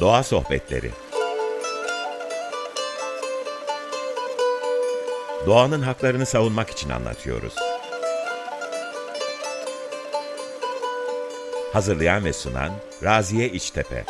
Doğa 0.00 0.22
Sohbetleri 0.22 0.90
Doğanın 5.46 5.82
haklarını 5.82 6.26
savunmak 6.26 6.70
için 6.70 6.90
anlatıyoruz. 6.90 7.54
Hazırlayan 11.72 12.24
ve 12.24 12.32
sunan 12.32 12.72
Raziye 13.02 13.48
İçtepe 13.48 14.04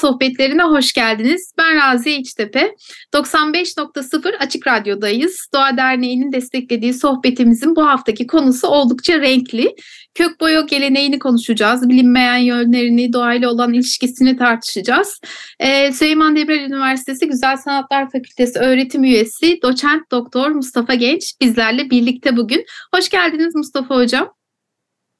Sohbetlerine 0.00 0.62
hoş 0.62 0.92
geldiniz. 0.92 1.52
Ben 1.58 1.76
Raziye 1.76 2.18
İçtepe. 2.18 2.74
95.0 3.14 4.36
Açık 4.36 4.66
Radyo'dayız. 4.66 5.48
Doğa 5.54 5.76
Derneği'nin 5.76 6.32
desteklediği 6.32 6.94
sohbetimizin 6.94 7.76
bu 7.76 7.86
haftaki 7.86 8.26
konusu 8.26 8.68
oldukça 8.68 9.20
renkli. 9.20 9.74
Kök 10.14 10.40
boya 10.40 10.60
geleneğini 10.60 11.18
konuşacağız. 11.18 11.88
Bilinmeyen 11.88 12.36
yönlerini, 12.36 13.12
doğayla 13.12 13.50
olan 13.50 13.74
ilişkisini 13.74 14.36
tartışacağız. 14.36 15.20
Ee, 15.60 15.92
Süleyman 15.92 16.36
Demirel 16.36 16.64
Üniversitesi 16.64 17.28
Güzel 17.28 17.56
Sanatlar 17.56 18.10
Fakültesi 18.10 18.58
öğretim 18.58 19.04
üyesi 19.04 19.62
doçent 19.62 20.10
doktor 20.10 20.50
Mustafa 20.50 20.94
Genç 20.94 21.34
bizlerle 21.40 21.90
birlikte 21.90 22.36
bugün. 22.36 22.64
Hoş 22.94 23.08
geldiniz 23.08 23.54
Mustafa 23.54 23.96
Hocam. 23.96 24.32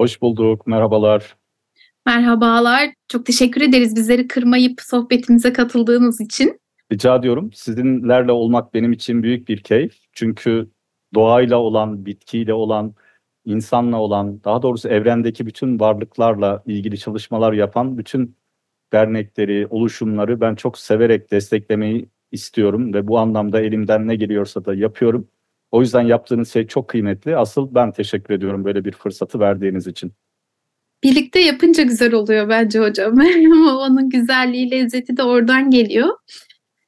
Hoş 0.01 0.23
bulduk, 0.23 0.67
merhabalar. 0.67 1.37
Merhabalar. 2.09 2.91
Çok 3.09 3.27
teşekkür 3.27 3.61
ederiz 3.61 3.97
bizleri 3.97 4.29
kırmayıp 4.29 4.81
sohbetimize 4.81 5.53
katıldığınız 5.53 6.21
için. 6.21 6.61
Rica 6.93 7.17
ediyorum. 7.17 7.53
Sizinlerle 7.53 8.33
olmak 8.33 8.75
benim 8.75 8.93
için 8.93 9.23
büyük 9.23 9.49
bir 9.49 9.63
keyif. 9.63 9.97
Çünkü 10.13 10.71
doğayla 11.15 11.57
olan, 11.57 12.07
bitkiyle 12.07 12.53
olan, 12.55 12.95
insanla 13.45 14.01
olan, 14.01 14.45
daha 14.45 14.63
doğrusu 14.63 14.89
evrendeki 14.89 15.47
bütün 15.47 15.81
varlıklarla 15.81 16.63
ilgili 16.67 16.99
çalışmalar 16.99 17.53
yapan 17.53 17.99
bütün 17.99 18.37
dernekleri, 18.93 19.67
oluşumları 19.71 20.41
ben 20.41 20.55
çok 20.55 20.79
severek 20.79 21.31
desteklemeyi 21.31 22.09
istiyorum 22.33 22.95
ve 22.95 23.09
bu 23.09 23.19
anlamda 23.19 23.61
elimden 23.61 24.09
ne 24.09 24.17
geliyorsa 24.17 24.65
da 24.65 24.75
yapıyorum. 24.75 25.29
O 25.71 25.81
yüzden 25.81 26.03
yaptığınız 26.03 26.53
şey 26.53 26.67
çok 26.67 26.89
kıymetli. 26.89 27.37
Asıl 27.37 27.75
ben 27.75 27.93
teşekkür 27.93 28.35
ediyorum 28.35 28.65
böyle 28.65 28.85
bir 28.85 28.93
fırsatı 28.93 29.41
verdiğiniz 29.41 29.87
için. 29.87 30.13
Birlikte 31.05 31.41
yapınca 31.41 31.83
güzel 31.83 32.13
oluyor 32.13 32.49
bence 32.49 32.79
hocam. 32.79 33.19
Onun 33.69 34.11
güzelliği, 34.11 34.71
lezzeti 34.71 35.17
de 35.17 35.23
oradan 35.23 35.71
geliyor. 35.71 36.09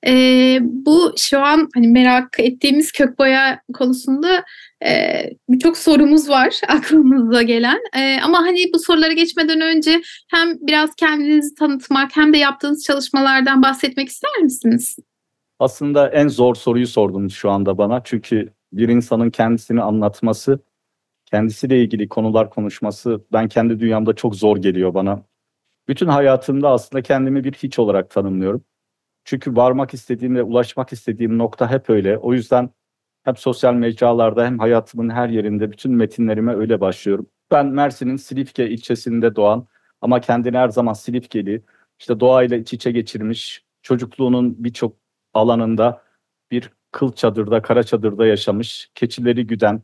Ee, 0.06 0.58
bu 0.62 1.12
şu 1.16 1.40
an 1.40 1.68
hani 1.74 1.88
merak 1.88 2.36
ettiğimiz 2.38 2.92
kök 2.92 3.18
boya 3.18 3.60
konusunda 3.74 4.44
e, 4.86 5.22
birçok 5.48 5.76
sorumuz 5.76 6.28
var 6.28 6.60
aklımıza 6.68 7.42
gelen. 7.42 7.78
E, 7.96 8.20
ama 8.20 8.38
hani 8.38 8.64
bu 8.74 8.78
sorulara 8.78 9.12
geçmeden 9.12 9.60
önce 9.60 10.02
hem 10.30 10.48
biraz 10.60 10.94
kendinizi 10.94 11.54
tanıtmak 11.54 12.16
hem 12.16 12.32
de 12.32 12.38
yaptığınız 12.38 12.84
çalışmalardan 12.84 13.62
bahsetmek 13.62 14.08
ister 14.08 14.38
misiniz? 14.42 14.96
Aslında 15.58 16.08
en 16.08 16.28
zor 16.28 16.54
soruyu 16.54 16.86
sordunuz 16.86 17.34
şu 17.34 17.50
anda 17.50 17.78
bana. 17.78 18.00
Çünkü 18.04 18.52
bir 18.72 18.88
insanın 18.88 19.30
kendisini 19.30 19.82
anlatması 19.82 20.60
kendisiyle 21.32 21.82
ilgili 21.82 22.08
konular 22.08 22.50
konuşması 22.50 23.24
ben 23.32 23.48
kendi 23.48 23.80
dünyamda 23.80 24.14
çok 24.14 24.36
zor 24.36 24.56
geliyor 24.56 24.94
bana. 24.94 25.22
Bütün 25.88 26.06
hayatımda 26.06 26.70
aslında 26.70 27.02
kendimi 27.02 27.44
bir 27.44 27.52
hiç 27.52 27.78
olarak 27.78 28.10
tanımlıyorum. 28.10 28.64
Çünkü 29.24 29.56
varmak 29.56 29.94
istediğim 29.94 30.36
ve 30.36 30.42
ulaşmak 30.42 30.92
istediğim 30.92 31.38
nokta 31.38 31.70
hep 31.70 31.90
öyle. 31.90 32.18
O 32.18 32.32
yüzden 32.34 32.70
hem 33.24 33.36
sosyal 33.36 33.74
mecralarda 33.74 34.46
hem 34.46 34.58
hayatımın 34.58 35.10
her 35.10 35.28
yerinde 35.28 35.72
bütün 35.72 35.92
metinlerime 35.92 36.54
öyle 36.54 36.80
başlıyorum. 36.80 37.26
Ben 37.50 37.66
Mersin'in 37.66 38.16
Silifke 38.16 38.70
ilçesinde 38.70 39.36
doğan 39.36 39.66
ama 40.00 40.20
kendini 40.20 40.58
her 40.58 40.68
zaman 40.68 40.92
Silifkeli, 40.92 41.62
işte 41.98 42.20
doğayla 42.20 42.56
iç 42.56 42.72
içe 42.72 42.90
geçirmiş, 42.90 43.64
çocukluğunun 43.82 44.64
birçok 44.64 44.96
alanında 45.34 46.02
bir 46.50 46.70
kıl 46.92 47.12
çadırda, 47.12 47.62
kara 47.62 47.82
çadırda 47.82 48.26
yaşamış, 48.26 48.90
keçileri 48.94 49.46
güden, 49.46 49.82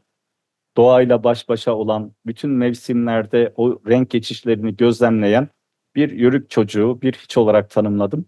doğayla 0.76 1.24
baş 1.24 1.48
başa 1.48 1.74
olan, 1.74 2.12
bütün 2.26 2.50
mevsimlerde 2.50 3.52
o 3.56 3.80
renk 3.88 4.10
geçişlerini 4.10 4.76
gözlemleyen 4.76 5.48
bir 5.94 6.10
yörük 6.10 6.50
çocuğu, 6.50 7.02
bir 7.02 7.12
hiç 7.12 7.36
olarak 7.36 7.70
tanımladım. 7.70 8.26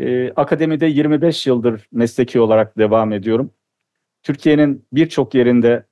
Ee, 0.00 0.32
akademide 0.36 0.86
25 0.86 1.46
yıldır 1.46 1.88
mesleki 1.92 2.40
olarak 2.40 2.78
devam 2.78 3.12
ediyorum. 3.12 3.52
Türkiye'nin 4.22 4.86
birçok 4.92 5.34
yerinde 5.34 5.86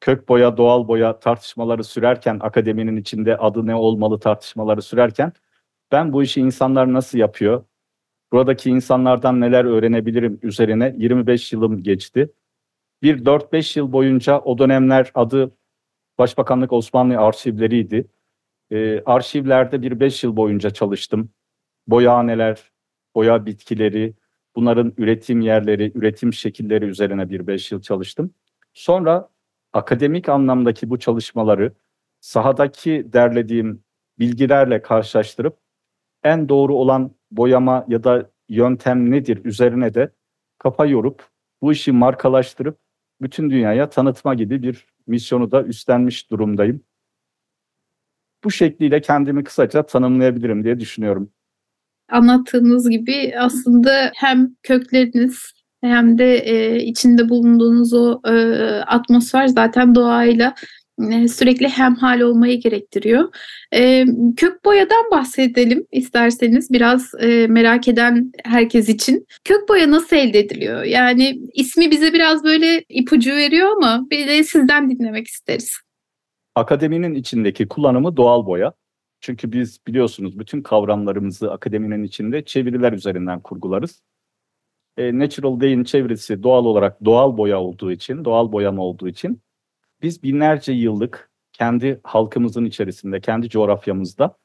kök 0.00 0.28
boya, 0.28 0.56
doğal 0.56 0.88
boya 0.88 1.18
tartışmaları 1.20 1.84
sürerken, 1.84 2.38
akademinin 2.40 2.96
içinde 2.96 3.36
adı 3.36 3.66
ne 3.66 3.74
olmalı 3.74 4.20
tartışmaları 4.20 4.82
sürerken, 4.82 5.32
ben 5.92 6.12
bu 6.12 6.22
işi 6.22 6.40
insanlar 6.40 6.92
nasıl 6.92 7.18
yapıyor, 7.18 7.64
buradaki 8.32 8.70
insanlardan 8.70 9.40
neler 9.40 9.64
öğrenebilirim 9.64 10.38
üzerine 10.42 10.94
25 10.98 11.52
yılım 11.52 11.82
geçti 11.82 12.30
bir 13.04 13.24
4-5 13.24 13.78
yıl 13.78 13.92
boyunca 13.92 14.38
o 14.38 14.58
dönemler 14.58 15.10
adı 15.14 15.56
Başbakanlık 16.18 16.72
Osmanlı 16.72 17.18
arşivleriydi. 17.18 18.08
E, 18.70 19.02
arşivlerde 19.04 19.82
bir 19.82 20.00
5 20.00 20.24
yıl 20.24 20.36
boyunca 20.36 20.70
çalıştım. 20.70 21.30
Boyahaneler, 21.86 22.72
boya 23.14 23.46
bitkileri, 23.46 24.14
bunların 24.56 24.92
üretim 24.96 25.40
yerleri, 25.40 25.92
üretim 25.94 26.32
şekilleri 26.32 26.84
üzerine 26.84 27.30
bir 27.30 27.46
5 27.46 27.72
yıl 27.72 27.80
çalıştım. 27.82 28.34
Sonra 28.72 29.28
akademik 29.72 30.28
anlamdaki 30.28 30.90
bu 30.90 30.98
çalışmaları 30.98 31.72
sahadaki 32.20 33.12
derlediğim 33.12 33.84
bilgilerle 34.18 34.82
karşılaştırıp 34.82 35.58
en 36.22 36.48
doğru 36.48 36.74
olan 36.74 37.14
boyama 37.30 37.84
ya 37.88 38.04
da 38.04 38.30
yöntem 38.48 39.10
nedir 39.10 39.44
üzerine 39.44 39.94
de 39.94 40.10
kafa 40.58 40.86
yorup 40.86 41.28
bu 41.62 41.72
işi 41.72 41.92
markalaştırıp 41.92 42.83
bütün 43.20 43.50
dünyaya 43.50 43.88
tanıtma 43.90 44.34
gibi 44.34 44.62
bir 44.62 44.86
misyonu 45.06 45.52
da 45.52 45.62
üstlenmiş 45.62 46.30
durumdayım. 46.30 46.84
Bu 48.44 48.50
şekliyle 48.50 49.00
kendimi 49.00 49.44
kısaca 49.44 49.86
tanımlayabilirim 49.86 50.64
diye 50.64 50.80
düşünüyorum. 50.80 51.30
Anlattığınız 52.10 52.90
gibi 52.90 53.34
aslında 53.38 54.12
hem 54.16 54.54
kökleriniz 54.62 55.52
hem 55.80 56.18
de 56.18 56.38
e, 56.38 56.82
içinde 56.82 57.28
bulunduğunuz 57.28 57.92
o 57.92 58.20
e, 58.26 58.32
atmosfer 58.86 59.46
zaten 59.46 59.94
doğayla 59.94 60.54
sürekli 61.28 61.68
hemhal 61.68 62.20
olmayı 62.20 62.60
gerektiriyor. 62.60 63.28
Kök 64.36 64.64
boyadan 64.64 65.10
bahsedelim 65.10 65.86
isterseniz 65.92 66.70
biraz 66.70 67.14
merak 67.48 67.88
eden 67.88 68.32
herkes 68.44 68.88
için. 68.88 69.26
Kök 69.44 69.68
boya 69.68 69.90
nasıl 69.90 70.16
elde 70.16 70.38
ediliyor? 70.38 70.82
Yani 70.82 71.40
ismi 71.54 71.90
bize 71.90 72.12
biraz 72.12 72.44
böyle 72.44 72.84
ipucu 72.88 73.30
veriyor 73.30 73.68
ama 73.76 74.06
bir 74.10 74.28
de 74.28 74.44
sizden 74.44 74.90
dinlemek 74.90 75.26
isteriz. 75.26 75.76
Akademinin 76.54 77.14
içindeki 77.14 77.68
kullanımı 77.68 78.16
doğal 78.16 78.46
boya. 78.46 78.72
Çünkü 79.20 79.52
biz 79.52 79.78
biliyorsunuz 79.86 80.38
bütün 80.38 80.62
kavramlarımızı 80.62 81.52
akademinin 81.52 82.02
içinde 82.02 82.44
çeviriler 82.44 82.92
üzerinden 82.92 83.40
kurgularız. 83.40 84.02
E, 84.96 85.18
Natural 85.18 85.60
Day'in 85.60 85.84
çevirisi 85.84 86.42
doğal 86.42 86.64
olarak 86.64 87.04
doğal 87.04 87.36
boya 87.36 87.60
olduğu 87.60 87.92
için, 87.92 88.24
doğal 88.24 88.52
boyama 88.52 88.82
olduğu 88.82 89.08
için 89.08 89.42
biz 90.04 90.22
binlerce 90.22 90.72
yıllık 90.72 91.30
kendi 91.52 92.00
halkımızın 92.04 92.64
içerisinde, 92.64 93.20
kendi 93.20 93.48
coğrafyamızda 93.48 94.36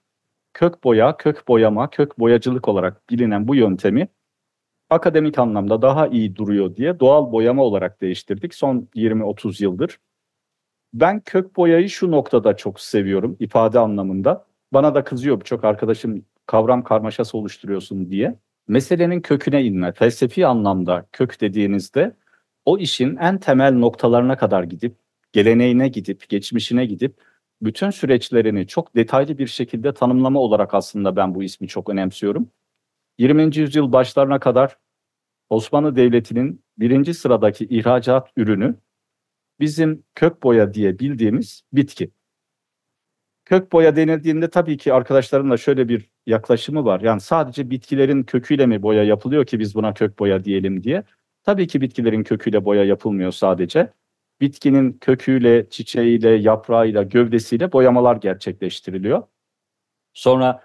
kök 0.54 0.84
boya, 0.84 1.18
kök 1.18 1.48
boyama, 1.48 1.90
kök 1.90 2.20
boyacılık 2.20 2.68
olarak 2.68 3.10
bilinen 3.10 3.48
bu 3.48 3.56
yöntemi 3.56 4.08
akademik 4.90 5.40
anlamda 5.40 5.82
daha 5.82 6.08
iyi 6.08 6.36
duruyor 6.36 6.76
diye 6.76 7.00
doğal 7.00 7.32
boyama 7.32 7.64
olarak 7.64 8.02
değiştirdik 8.02 8.56
son 8.56 8.88
20-30 8.96 9.64
yıldır. 9.64 10.00
Ben 10.94 11.20
kök 11.20 11.56
boyayı 11.56 11.90
şu 11.90 12.12
noktada 12.12 12.58
çok 12.58 12.80
seviyorum 12.80 13.38
ifade 13.40 13.80
anlamında. 13.80 14.46
Bana 14.74 14.96
da 14.96 15.04
kızıyor 15.04 15.40
birçok 15.40 15.64
arkadaşım 15.64 16.26
kavram 16.46 16.84
karmaşası 16.84 17.38
oluşturuyorsun 17.38 18.10
diye. 18.10 18.36
Meselenin 18.68 19.22
köküne 19.22 19.64
inme, 19.64 19.92
felsefi 19.92 20.48
anlamda 20.48 21.06
kök 21.12 21.42
dediğinizde 21.42 22.16
o 22.66 22.78
işin 22.78 23.16
en 23.16 23.38
temel 23.38 23.74
noktalarına 23.74 24.38
kadar 24.38 24.64
gidip 24.64 24.96
geleneğine 25.32 25.88
gidip, 25.88 26.30
geçmişine 26.30 26.86
gidip 26.86 27.22
bütün 27.62 27.90
süreçlerini 27.90 28.68
çok 28.68 28.96
detaylı 28.96 29.38
bir 29.38 29.48
şekilde 29.48 29.94
tanımlama 29.94 30.40
olarak 30.40 30.74
aslında 30.74 31.16
ben 31.16 31.36
bu 31.36 31.44
ismi 31.44 31.68
çok 31.68 31.90
önemsiyorum. 31.90 32.52
20. 33.18 33.58
yüzyıl 33.58 33.92
başlarına 33.92 34.40
kadar 34.40 34.78
Osmanlı 35.50 35.96
Devleti'nin 35.96 36.64
birinci 36.78 37.14
sıradaki 37.14 37.66
ihracat 37.66 38.30
ürünü 38.38 38.76
bizim 39.60 40.04
kök 40.16 40.44
boya 40.44 40.74
diye 40.74 41.00
bildiğimiz 41.00 41.64
bitki. 41.74 42.12
kök 43.46 43.72
boya 43.72 43.96
denildiğinde 43.96 44.50
tabii 44.50 44.78
ki 44.78 44.94
arkadaşların 44.94 45.52
da 45.52 45.58
şöyle 45.58 45.90
bir 45.90 46.10
yaklaşımı 46.26 46.86
var. 46.86 47.02
Yani 47.02 47.22
sadece 47.22 47.70
bitkilerin 47.70 48.24
köküyle 48.24 48.66
mi 48.66 48.82
boya 48.82 49.04
yapılıyor 49.04 49.46
ki 49.46 49.60
biz 49.60 49.76
buna 49.76 49.94
kök 49.94 50.20
boya 50.20 50.44
diyelim 50.44 50.84
diye. 50.84 51.04
Tabii 51.44 51.68
ki 51.68 51.82
bitkilerin 51.82 52.24
köküyle 52.24 52.66
boya 52.66 52.84
yapılmıyor 52.84 53.32
sadece. 53.32 53.94
Bitkinin 54.42 54.94
köküyle, 54.94 55.70
çiçeğiyle, 55.70 56.30
yaprağıyla, 56.30 57.04
gövdesiyle 57.04 57.72
boyamalar 57.72 58.16
gerçekleştiriliyor. 58.16 59.24
Sonra 60.14 60.64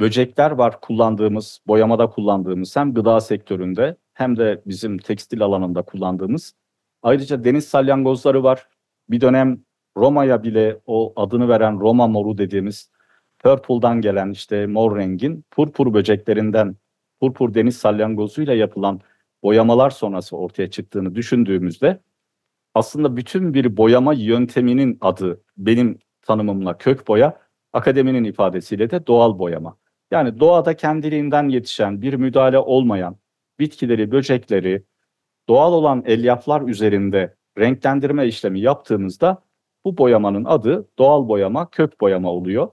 böcekler 0.00 0.50
var 0.50 0.80
kullandığımız, 0.80 1.60
boyamada 1.66 2.10
kullandığımız 2.10 2.76
hem 2.76 2.94
gıda 2.94 3.20
sektöründe 3.20 3.96
hem 4.14 4.36
de 4.36 4.62
bizim 4.66 4.98
tekstil 4.98 5.42
alanında 5.42 5.82
kullandığımız. 5.82 6.54
Ayrıca 7.02 7.44
deniz 7.44 7.68
salyangozları 7.68 8.42
var. 8.42 8.68
Bir 9.10 9.20
dönem 9.20 9.64
Roma'ya 9.96 10.42
bile 10.42 10.80
o 10.86 11.12
adını 11.16 11.48
veren 11.48 11.80
Roma 11.80 12.06
moru 12.06 12.38
dediğimiz 12.38 12.90
purple'dan 13.38 14.00
gelen 14.00 14.30
işte 14.30 14.66
mor 14.66 14.96
rengin 14.96 15.44
purpur 15.50 15.94
böceklerinden 15.94 16.76
purpur 17.20 17.54
deniz 17.54 17.76
salyangozuyla 17.76 18.54
yapılan 18.54 19.00
boyamalar 19.42 19.90
sonrası 19.90 20.36
ortaya 20.36 20.70
çıktığını 20.70 21.14
düşündüğümüzde 21.14 22.00
aslında 22.74 23.16
bütün 23.16 23.54
bir 23.54 23.76
boyama 23.76 24.14
yönteminin 24.14 24.98
adı 25.00 25.42
benim 25.56 25.98
tanımımla 26.22 26.78
kök 26.78 27.08
boya, 27.08 27.40
akademinin 27.72 28.24
ifadesiyle 28.24 28.90
de 28.90 29.06
doğal 29.06 29.38
boyama. 29.38 29.76
Yani 30.10 30.40
doğada 30.40 30.76
kendiliğinden 30.76 31.48
yetişen 31.48 32.02
bir 32.02 32.14
müdahale 32.14 32.58
olmayan 32.58 33.16
bitkileri, 33.58 34.10
böcekleri 34.10 34.84
doğal 35.48 35.72
olan 35.72 36.02
elyaflar 36.06 36.62
üzerinde 36.62 37.36
renklendirme 37.58 38.26
işlemi 38.26 38.60
yaptığımızda 38.60 39.42
bu 39.84 39.98
boyamanın 39.98 40.44
adı 40.44 40.88
doğal 40.98 41.28
boyama, 41.28 41.70
kök 41.70 42.00
boyama 42.00 42.32
oluyor. 42.32 42.68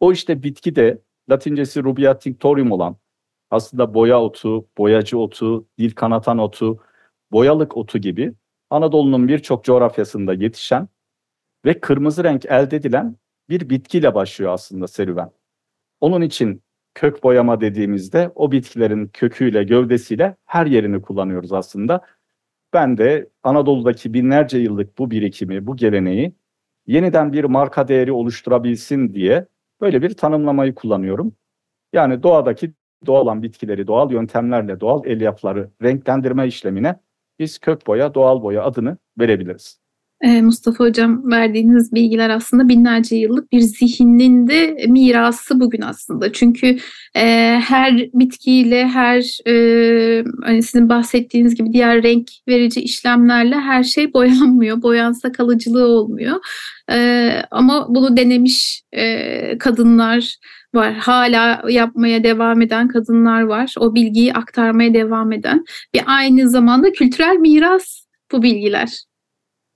O 0.00 0.12
işte 0.12 0.42
bitki 0.42 0.76
de 0.76 1.02
latincesi 1.30 1.84
rubia 1.84 2.18
tinctorium 2.18 2.72
olan 2.72 2.96
aslında 3.50 3.94
boya 3.94 4.22
otu, 4.22 4.68
boyacı 4.78 5.18
otu, 5.18 5.66
dil 5.78 5.90
kanatan 5.90 6.38
otu, 6.38 6.78
boyalık 7.32 7.76
otu 7.76 7.98
gibi 7.98 8.34
Anadolu'nun 8.74 9.28
birçok 9.28 9.64
coğrafyasında 9.64 10.34
yetişen 10.34 10.88
ve 11.64 11.80
kırmızı 11.80 12.24
renk 12.24 12.46
elde 12.46 12.76
edilen 12.76 13.16
bir 13.48 13.70
bitkiyle 13.70 14.14
başlıyor 14.14 14.52
aslında 14.52 14.88
serüven. 14.88 15.30
Onun 16.00 16.20
için 16.20 16.62
kök 16.94 17.22
boyama 17.22 17.60
dediğimizde 17.60 18.32
o 18.34 18.52
bitkilerin 18.52 19.06
köküyle, 19.08 19.64
gövdesiyle 19.64 20.36
her 20.44 20.66
yerini 20.66 21.02
kullanıyoruz 21.02 21.52
aslında. 21.52 22.00
Ben 22.72 22.98
de 22.98 23.30
Anadolu'daki 23.42 24.14
binlerce 24.14 24.58
yıllık 24.58 24.98
bu 24.98 25.10
birikimi, 25.10 25.66
bu 25.66 25.76
geleneği 25.76 26.34
yeniden 26.86 27.32
bir 27.32 27.44
marka 27.44 27.88
değeri 27.88 28.12
oluşturabilsin 28.12 29.14
diye 29.14 29.46
böyle 29.80 30.02
bir 30.02 30.16
tanımlamayı 30.16 30.74
kullanıyorum. 30.74 31.36
Yani 31.92 32.22
doğadaki 32.22 32.72
doğal 33.06 33.22
olan 33.22 33.42
bitkileri 33.42 33.86
doğal 33.86 34.12
yöntemlerle 34.12 34.80
doğal 34.80 35.06
elyafları 35.06 35.70
renklendirme 35.82 36.46
işlemine 36.46 37.03
biz 37.38 37.58
kök 37.58 37.86
boya, 37.86 38.14
doğal 38.14 38.42
boya 38.42 38.64
adını 38.64 38.98
verebiliriz. 39.18 39.83
Ee, 40.22 40.42
Mustafa 40.42 40.84
Hocam 40.84 41.30
verdiğiniz 41.30 41.92
bilgiler 41.92 42.30
aslında 42.30 42.68
binlerce 42.68 43.16
yıllık 43.16 43.52
bir 43.52 43.60
zihnin 43.60 44.48
de 44.48 44.86
mirası 44.88 45.60
bugün 45.60 45.80
aslında. 45.80 46.32
Çünkü 46.32 46.78
e, 47.16 47.58
her 47.64 47.96
bitkiyle, 47.96 48.86
her 48.86 49.48
e, 49.48 50.24
hani 50.44 50.62
sizin 50.62 50.88
bahsettiğiniz 50.88 51.54
gibi 51.54 51.72
diğer 51.72 52.02
renk 52.02 52.28
verici 52.48 52.80
işlemlerle 52.80 53.54
her 53.54 53.84
şey 53.84 54.12
boyanmıyor. 54.12 54.82
Boyansa 54.82 55.32
kalıcılığı 55.32 55.86
olmuyor. 55.86 56.36
E, 56.90 57.30
ama 57.50 57.86
bunu 57.88 58.16
denemiş 58.16 58.82
e, 58.92 59.58
kadınlar 59.58 60.36
var. 60.74 60.94
Hala 60.94 61.62
yapmaya 61.68 62.24
devam 62.24 62.62
eden 62.62 62.88
kadınlar 62.88 63.42
var. 63.42 63.74
O 63.78 63.94
bilgiyi 63.94 64.34
aktarmaya 64.34 64.94
devam 64.94 65.32
eden. 65.32 65.64
Ve 65.94 66.04
aynı 66.06 66.50
zamanda 66.50 66.92
kültürel 66.92 67.36
miras 67.36 68.04
bu 68.32 68.42
bilgiler. 68.42 69.04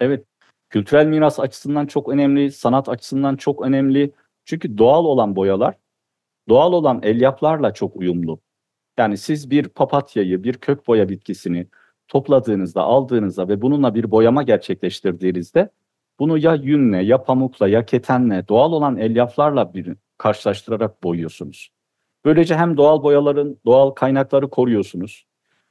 Evet, 0.01 0.25
kültürel 0.71 1.07
miras 1.07 1.41
açısından 1.41 1.87
çok 1.87 2.09
önemli, 2.09 2.53
sanat 2.53 2.89
açısından 2.89 3.37
çok 3.37 3.63
önemli. 3.63 4.13
Çünkü 4.45 4.79
doğal 4.79 5.05
olan 5.05 5.37
boyalar, 5.37 5.75
doğal 6.49 6.73
olan 6.73 7.01
elyaflarla 7.03 7.75
çok 7.75 7.97
uyumlu. 7.97 8.41
Yani 8.99 9.19
siz 9.19 9.51
bir 9.51 9.69
papatyayı, 9.69 10.45
bir 10.45 10.55
kök 10.55 10.87
boya 10.87 11.09
bitkisini 11.09 11.67
topladığınızda, 12.09 12.83
aldığınızda 12.83 13.49
ve 13.49 13.63
bununla 13.63 13.95
bir 13.95 14.11
boyama 14.11 14.43
gerçekleştirdiğinizde 14.43 15.71
bunu 16.19 16.39
ya 16.39 16.55
yünle, 16.55 17.03
ya 17.03 17.23
pamukla, 17.23 17.69
ya 17.69 17.87
ketenle, 17.87 18.49
doğal 18.49 18.73
olan 18.73 18.97
elyaflarla 18.97 19.75
bir 19.75 19.95
karşılaştırarak 20.19 21.03
boyuyorsunuz. 21.03 21.71
Böylece 22.25 22.57
hem 22.57 22.77
doğal 22.77 23.03
boyaların 23.03 23.61
doğal 23.67 23.91
kaynakları 23.91 24.51
koruyorsunuz, 24.51 25.27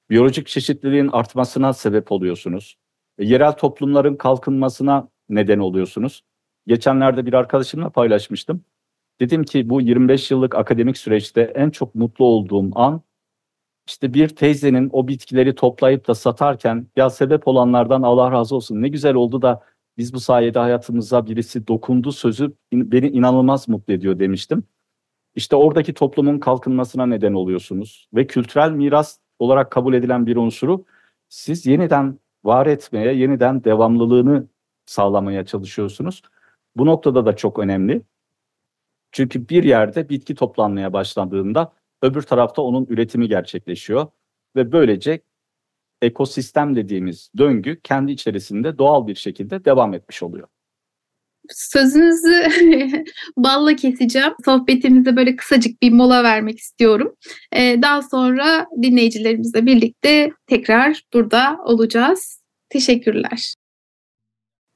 biyolojik 0.10 0.48
çeşitliliğin 0.48 1.08
artmasına 1.08 1.74
sebep 1.74 2.12
oluyorsunuz, 2.12 2.78
yerel 3.20 3.52
toplumların 3.52 4.16
kalkınmasına 4.16 5.10
neden 5.30 5.60
oluyorsunuz. 5.60 6.24
Geçenlerde 6.68 7.26
bir 7.26 7.34
arkadaşımla 7.34 7.90
paylaşmıştım. 7.90 8.64
Dedim 9.20 9.44
ki 9.44 9.70
bu 9.70 9.82
25 9.82 10.32
yıllık 10.32 10.56
akademik 10.56 10.98
süreçte 10.98 11.42
en 11.42 11.70
çok 11.70 11.96
mutlu 11.96 12.26
olduğum 12.26 12.80
an 12.80 13.02
işte 13.88 14.14
bir 14.14 14.30
teyzenin 14.30 14.90
o 14.94 15.08
bitkileri 15.08 15.56
toplayıp 15.56 16.08
da 16.08 16.16
satarken 16.16 16.88
ya 16.96 17.10
sebep 17.10 17.48
olanlardan 17.48 18.02
Allah 18.02 18.32
razı 18.32 18.56
olsun 18.56 18.82
ne 18.82 18.88
güzel 18.88 19.16
oldu 19.16 19.42
da 19.42 19.64
biz 19.98 20.14
bu 20.14 20.20
sayede 20.20 20.60
hayatımıza 20.60 21.28
birisi 21.28 21.68
dokundu 21.68 22.12
sözü 22.12 22.54
beni 22.74 23.08
inanılmaz 23.08 23.70
mutlu 23.70 23.94
ediyor 23.94 24.20
demiştim. 24.20 24.64
İşte 25.36 25.56
oradaki 25.56 25.94
toplumun 25.94 26.40
kalkınmasına 26.40 27.06
neden 27.06 27.34
oluyorsunuz 27.34 28.10
ve 28.14 28.28
kültürel 28.28 28.72
miras 28.72 29.20
olarak 29.40 29.72
kabul 29.72 29.94
edilen 29.94 30.26
bir 30.26 30.36
unsuru 30.36 30.86
siz 31.30 31.66
yeniden 31.66 32.20
var 32.48 32.68
etmeye, 32.68 33.14
yeniden 33.14 33.64
devamlılığını 33.64 34.48
sağlamaya 34.86 35.46
çalışıyorsunuz. 35.46 36.22
Bu 36.76 36.86
noktada 36.86 37.26
da 37.26 37.36
çok 37.36 37.60
önemli. 37.60 38.02
Çünkü 39.12 39.50
bir 39.50 39.64
yerde 39.64 40.10
bitki 40.10 40.36
toplanmaya 40.36 40.94
başlandığında 40.94 41.74
öbür 42.02 42.22
tarafta 42.22 42.62
onun 42.62 42.86
üretimi 42.86 43.28
gerçekleşiyor 43.28 44.08
ve 44.56 44.72
böylece 44.72 45.22
ekosistem 46.02 46.76
dediğimiz 46.76 47.32
döngü 47.38 47.80
kendi 47.84 48.12
içerisinde 48.12 48.78
doğal 48.78 49.08
bir 49.08 49.16
şekilde 49.16 49.66
devam 49.66 49.94
etmiş 49.94 50.24
oluyor. 50.24 50.48
Sözünüzü 51.50 52.48
balla 53.38 53.76
keseceğim. 53.76 54.34
Sohbetimize 54.46 55.16
böyle 55.16 55.36
kısacık 55.36 55.82
bir 55.82 55.92
mola 55.92 56.24
vermek 56.24 56.60
istiyorum. 56.60 57.16
Ee, 57.56 57.80
daha 57.82 58.02
sonra 58.02 58.68
dinleyicilerimizle 58.82 59.66
birlikte 59.66 60.32
tekrar 60.48 61.02
burada 61.14 61.60
olacağız. 61.66 62.42
Teşekkürler. 62.70 63.54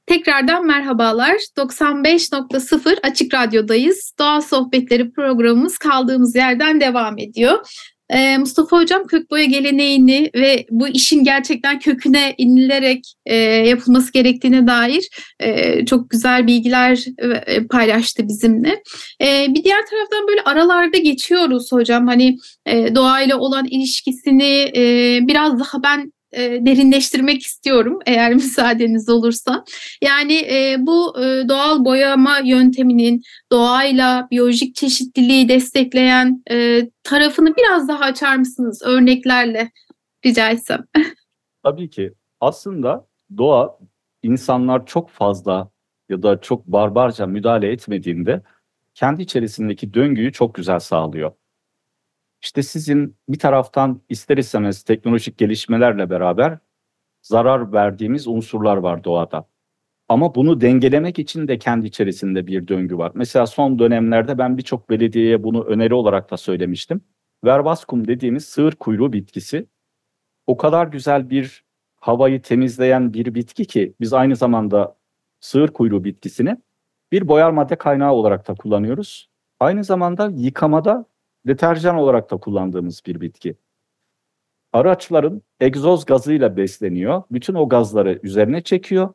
Tekrardan 0.06 0.66
merhabalar. 0.66 1.36
95.0 1.56 2.98
Açık 3.02 3.34
Radyo'dayız. 3.34 4.12
Doğa 4.18 4.40
Sohbetleri 4.40 5.12
programımız 5.12 5.78
kaldığımız 5.78 6.36
yerden 6.36 6.80
devam 6.80 7.18
ediyor. 7.18 7.66
Ee, 8.10 8.38
Mustafa 8.38 8.76
Hocam 8.76 9.06
kök 9.06 9.30
boya 9.30 9.44
geleneğini 9.44 10.30
ve 10.34 10.66
bu 10.70 10.88
işin 10.88 11.24
gerçekten 11.24 11.78
köküne 11.78 12.34
inilerek 12.38 13.14
e, 13.26 13.36
yapılması 13.36 14.12
gerektiğine 14.12 14.66
dair 14.66 15.08
e, 15.40 15.84
çok 15.86 16.10
güzel 16.10 16.46
bilgiler 16.46 17.04
e, 17.46 17.66
paylaştı 17.66 18.28
bizimle. 18.28 18.82
E, 19.22 19.46
bir 19.48 19.64
diğer 19.64 19.86
taraftan 19.86 20.28
böyle 20.28 20.42
aralarda 20.42 20.98
geçiyoruz 20.98 21.72
hocam. 21.72 22.06
Hani 22.06 22.38
e, 22.66 22.94
doğayla 22.94 23.38
olan 23.38 23.66
ilişkisini 23.66 24.72
e, 24.76 25.18
biraz 25.22 25.60
daha 25.60 25.82
ben 25.82 26.12
e, 26.32 26.66
derinleştirmek 26.66 27.42
istiyorum 27.42 27.98
eğer 28.06 28.34
müsaadeniz 28.34 29.08
olursa. 29.08 29.64
Yani 30.02 30.34
e, 30.34 30.76
bu 30.78 31.20
e, 31.22 31.48
doğal 31.48 31.84
boyama 31.84 32.38
yönteminin 32.38 33.22
doğayla 33.52 34.28
biyolojik 34.30 34.74
çeşitliliği 34.74 35.48
destekleyen 35.48 36.42
e, 36.50 36.88
tarafını 37.02 37.56
biraz 37.56 37.88
daha 37.88 38.04
açar 38.04 38.36
mısınız 38.36 38.82
örneklerle 38.84 39.70
rica 40.26 40.50
etsem? 40.50 40.84
Tabii 41.62 41.90
ki. 41.90 42.12
Aslında 42.40 43.06
doğa 43.36 43.78
insanlar 44.22 44.86
çok 44.86 45.10
fazla 45.10 45.70
ya 46.08 46.22
da 46.22 46.40
çok 46.40 46.66
barbarca 46.66 47.26
müdahale 47.26 47.72
etmediğinde 47.72 48.42
kendi 48.94 49.22
içerisindeki 49.22 49.94
döngüyü 49.94 50.32
çok 50.32 50.54
güzel 50.54 50.78
sağlıyor. 50.78 51.32
İşte 52.42 52.62
sizin 52.62 53.16
bir 53.28 53.38
taraftan 53.38 54.02
ister 54.08 54.36
istemez 54.36 54.82
teknolojik 54.82 55.38
gelişmelerle 55.38 56.10
beraber 56.10 56.58
zarar 57.22 57.72
verdiğimiz 57.72 58.28
unsurlar 58.28 58.76
var 58.76 59.04
doğada. 59.04 59.48
Ama 60.08 60.34
bunu 60.34 60.60
dengelemek 60.60 61.18
için 61.18 61.48
de 61.48 61.58
kendi 61.58 61.86
içerisinde 61.86 62.46
bir 62.46 62.68
döngü 62.68 62.98
var. 62.98 63.12
Mesela 63.14 63.46
son 63.46 63.78
dönemlerde 63.78 64.38
ben 64.38 64.58
birçok 64.58 64.90
belediyeye 64.90 65.42
bunu 65.42 65.64
öneri 65.64 65.94
olarak 65.94 66.30
da 66.30 66.36
söylemiştim. 66.36 67.00
Verbaskum 67.44 68.08
dediğimiz 68.08 68.44
sığır 68.44 68.72
kuyruğu 68.72 69.12
bitkisi 69.12 69.66
o 70.46 70.56
kadar 70.56 70.86
güzel 70.86 71.30
bir 71.30 71.64
havayı 71.96 72.42
temizleyen 72.42 73.14
bir 73.14 73.34
bitki 73.34 73.64
ki 73.66 73.94
biz 74.00 74.12
aynı 74.12 74.36
zamanda 74.36 74.96
sığır 75.40 75.68
kuyruğu 75.68 76.04
bitkisini 76.04 76.56
bir 77.12 77.28
boyar 77.28 77.50
madde 77.50 77.76
kaynağı 77.76 78.12
olarak 78.12 78.48
da 78.48 78.54
kullanıyoruz. 78.54 79.30
Aynı 79.60 79.84
zamanda 79.84 80.30
yıkamada 80.36 81.06
deterjan 81.46 81.96
olarak 81.96 82.30
da 82.30 82.36
kullandığımız 82.36 83.02
bir 83.06 83.20
bitki. 83.20 83.56
Araçların 84.72 85.42
egzoz 85.60 86.04
gazıyla 86.04 86.56
besleniyor. 86.56 87.22
Bütün 87.30 87.54
o 87.54 87.68
gazları 87.68 88.20
üzerine 88.22 88.62
çekiyor. 88.62 89.14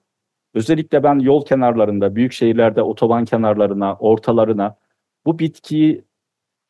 Özellikle 0.53 1.03
ben 1.03 1.19
yol 1.19 1.45
kenarlarında, 1.45 2.15
büyük 2.15 2.31
şehirlerde 2.33 2.81
otoban 2.81 3.25
kenarlarına, 3.25 3.95
ortalarına 3.95 4.77
bu 5.25 5.39
bitkiyi 5.39 6.03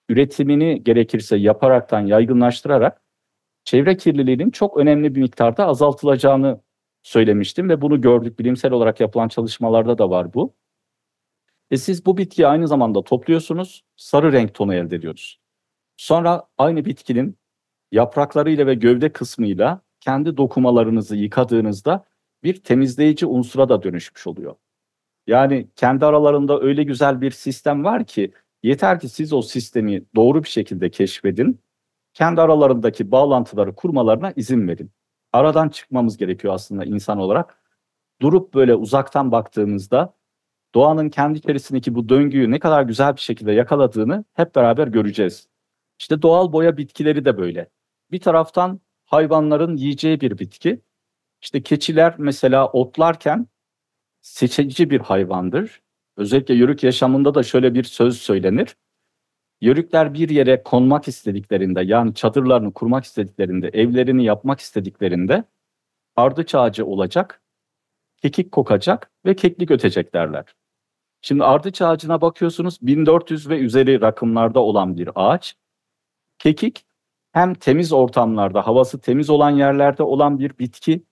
üretimini 0.10 0.84
gerekirse 0.84 1.38
yaparaktan, 1.38 2.06
yaygınlaştırarak 2.06 3.02
çevre 3.64 3.98
kirliliğinin 3.98 4.50
çok 4.50 4.78
önemli 4.78 5.16
bir 5.16 5.22
miktarda 5.22 5.66
azaltılacağını 5.66 6.62
söylemiştim 7.04 7.70
ve 7.70 7.82
bunu 7.82 8.02
gördük. 8.02 8.40
Bilimsel 8.40 8.72
olarak 8.72 9.00
yapılan 9.00 9.28
çalışmalarda 9.28 9.98
da 9.98 10.10
var 10.10 10.34
bu. 10.34 10.56
E 11.72 11.78
siz 11.78 12.06
bu 12.06 12.18
bitkiyi 12.18 12.48
aynı 12.48 12.68
zamanda 12.68 13.04
topluyorsunuz, 13.04 13.84
sarı 13.96 14.32
renk 14.32 14.54
tonu 14.54 14.74
elde 14.74 14.96
ediyoruz. 14.96 15.40
Sonra 15.98 16.48
aynı 16.58 16.86
bitkinin 16.86 17.38
yapraklarıyla 17.92 18.68
ve 18.68 18.74
gövde 18.75 19.13
kısmıyla 19.13 19.82
kendi 20.00 20.38
dokumalarınızı 20.38 21.16
yıkadığınızda 21.16 22.06
bir 22.44 22.63
temizleyici 22.63 23.25
unsura 23.25 23.70
da 23.70 23.84
dönüşmüş 23.84 24.27
oluyor. 24.27 24.56
Yani 25.27 25.68
kendi 25.75 26.06
aralarında 26.06 26.60
öyle 26.60 26.84
güzel 26.84 27.22
bir 27.22 27.32
sistem 27.32 27.84
var 27.84 28.06
ki 28.06 28.32
yeter 28.63 29.00
ki 29.00 29.10
siz 29.10 29.34
o 29.34 29.42
sistemi 29.42 30.04
doğru 30.16 30.44
bir 30.44 30.50
şekilde 30.50 30.89
keşfedin, 30.89 31.62
kendi 32.13 32.42
aralarındaki 32.42 33.12
bağlantıları 33.12 33.75
kurmalarına 33.75 34.34
izin 34.36 34.68
verin. 34.68 34.92
Aradan 35.34 35.70
çıkmamız 35.70 36.18
gerekiyor 36.18 36.54
aslında 36.54 36.86
insan 36.86 37.18
olarak. 37.20 37.62
Durup 38.22 38.54
böyle 38.54 38.75
uzaktan 38.75 39.32
baktığımızda 39.32 40.13
doğanın 40.75 41.10
kendi 41.10 41.38
içerisindeki 41.38 41.96
bu 41.96 42.10
döngüyü 42.10 42.51
ne 42.51 42.60
kadar 42.60 42.84
güzel 42.84 43.16
bir 43.16 43.22
şekilde 43.22 43.51
yakaladığını 43.51 44.25
hep 44.34 44.56
beraber 44.56 44.88
göreceğiz. 44.88 45.48
İşte 46.00 46.22
doğal 46.22 46.51
boya 46.51 46.77
bitkileri 46.77 47.25
de 47.25 47.38
böyle. 47.38 47.70
Bir 48.12 48.20
taraftan 48.20 48.80
hayvanların 49.06 49.77
yiyeceği 49.77 50.22
bir 50.22 50.39
bitki. 50.39 50.82
İşte 51.42 51.63
keçiler 51.63 52.16
mesela 52.18 52.72
otlarken 52.72 53.48
seçici 54.22 54.89
bir 54.89 55.00
hayvandır. 55.00 55.82
Özellikle 56.18 56.54
yörük 56.54 56.84
yaşamında 56.84 57.36
da 57.36 57.44
şöyle 57.44 57.74
bir 57.74 57.84
söz 57.84 58.18
söylenir. 58.18 58.75
Yörükler 59.62 60.13
bir 60.13 60.30
yere 60.30 60.63
konmak 60.63 61.08
istediklerinde 61.08 61.82
yani 61.82 62.13
çadırlarını 62.13 62.74
kurmak 62.74 63.04
istediklerinde, 63.04 63.68
evlerini 63.68 64.25
yapmak 64.25 64.60
istediklerinde 64.60 65.44
ardıç 66.16 66.56
ağacı 66.56 66.86
olacak, 66.86 67.42
kekik 68.18 68.51
kokacak 68.51 69.12
ve 69.25 69.36
keklik 69.36 69.72
ötecek 69.72 70.13
derler. 70.13 70.46
Şimdi 71.22 71.44
ardıç 71.44 71.82
ağacına 71.82 72.22
bakıyorsunuz 72.22 72.77
1400 72.82 73.50
ve 73.50 73.60
üzeri 73.60 74.01
rakımlarda 74.01 74.60
olan 74.60 74.98
bir 74.98 75.10
ağaç. 75.16 75.56
Kekik 76.39 76.86
hem 77.32 77.53
temiz 77.53 77.94
ortamlarda, 77.94 78.67
havası 78.67 79.01
temiz 79.01 79.29
olan 79.29 79.50
yerlerde 79.50 80.03
olan 80.03 80.39
bir 80.39 80.60
bitki. 80.60 81.03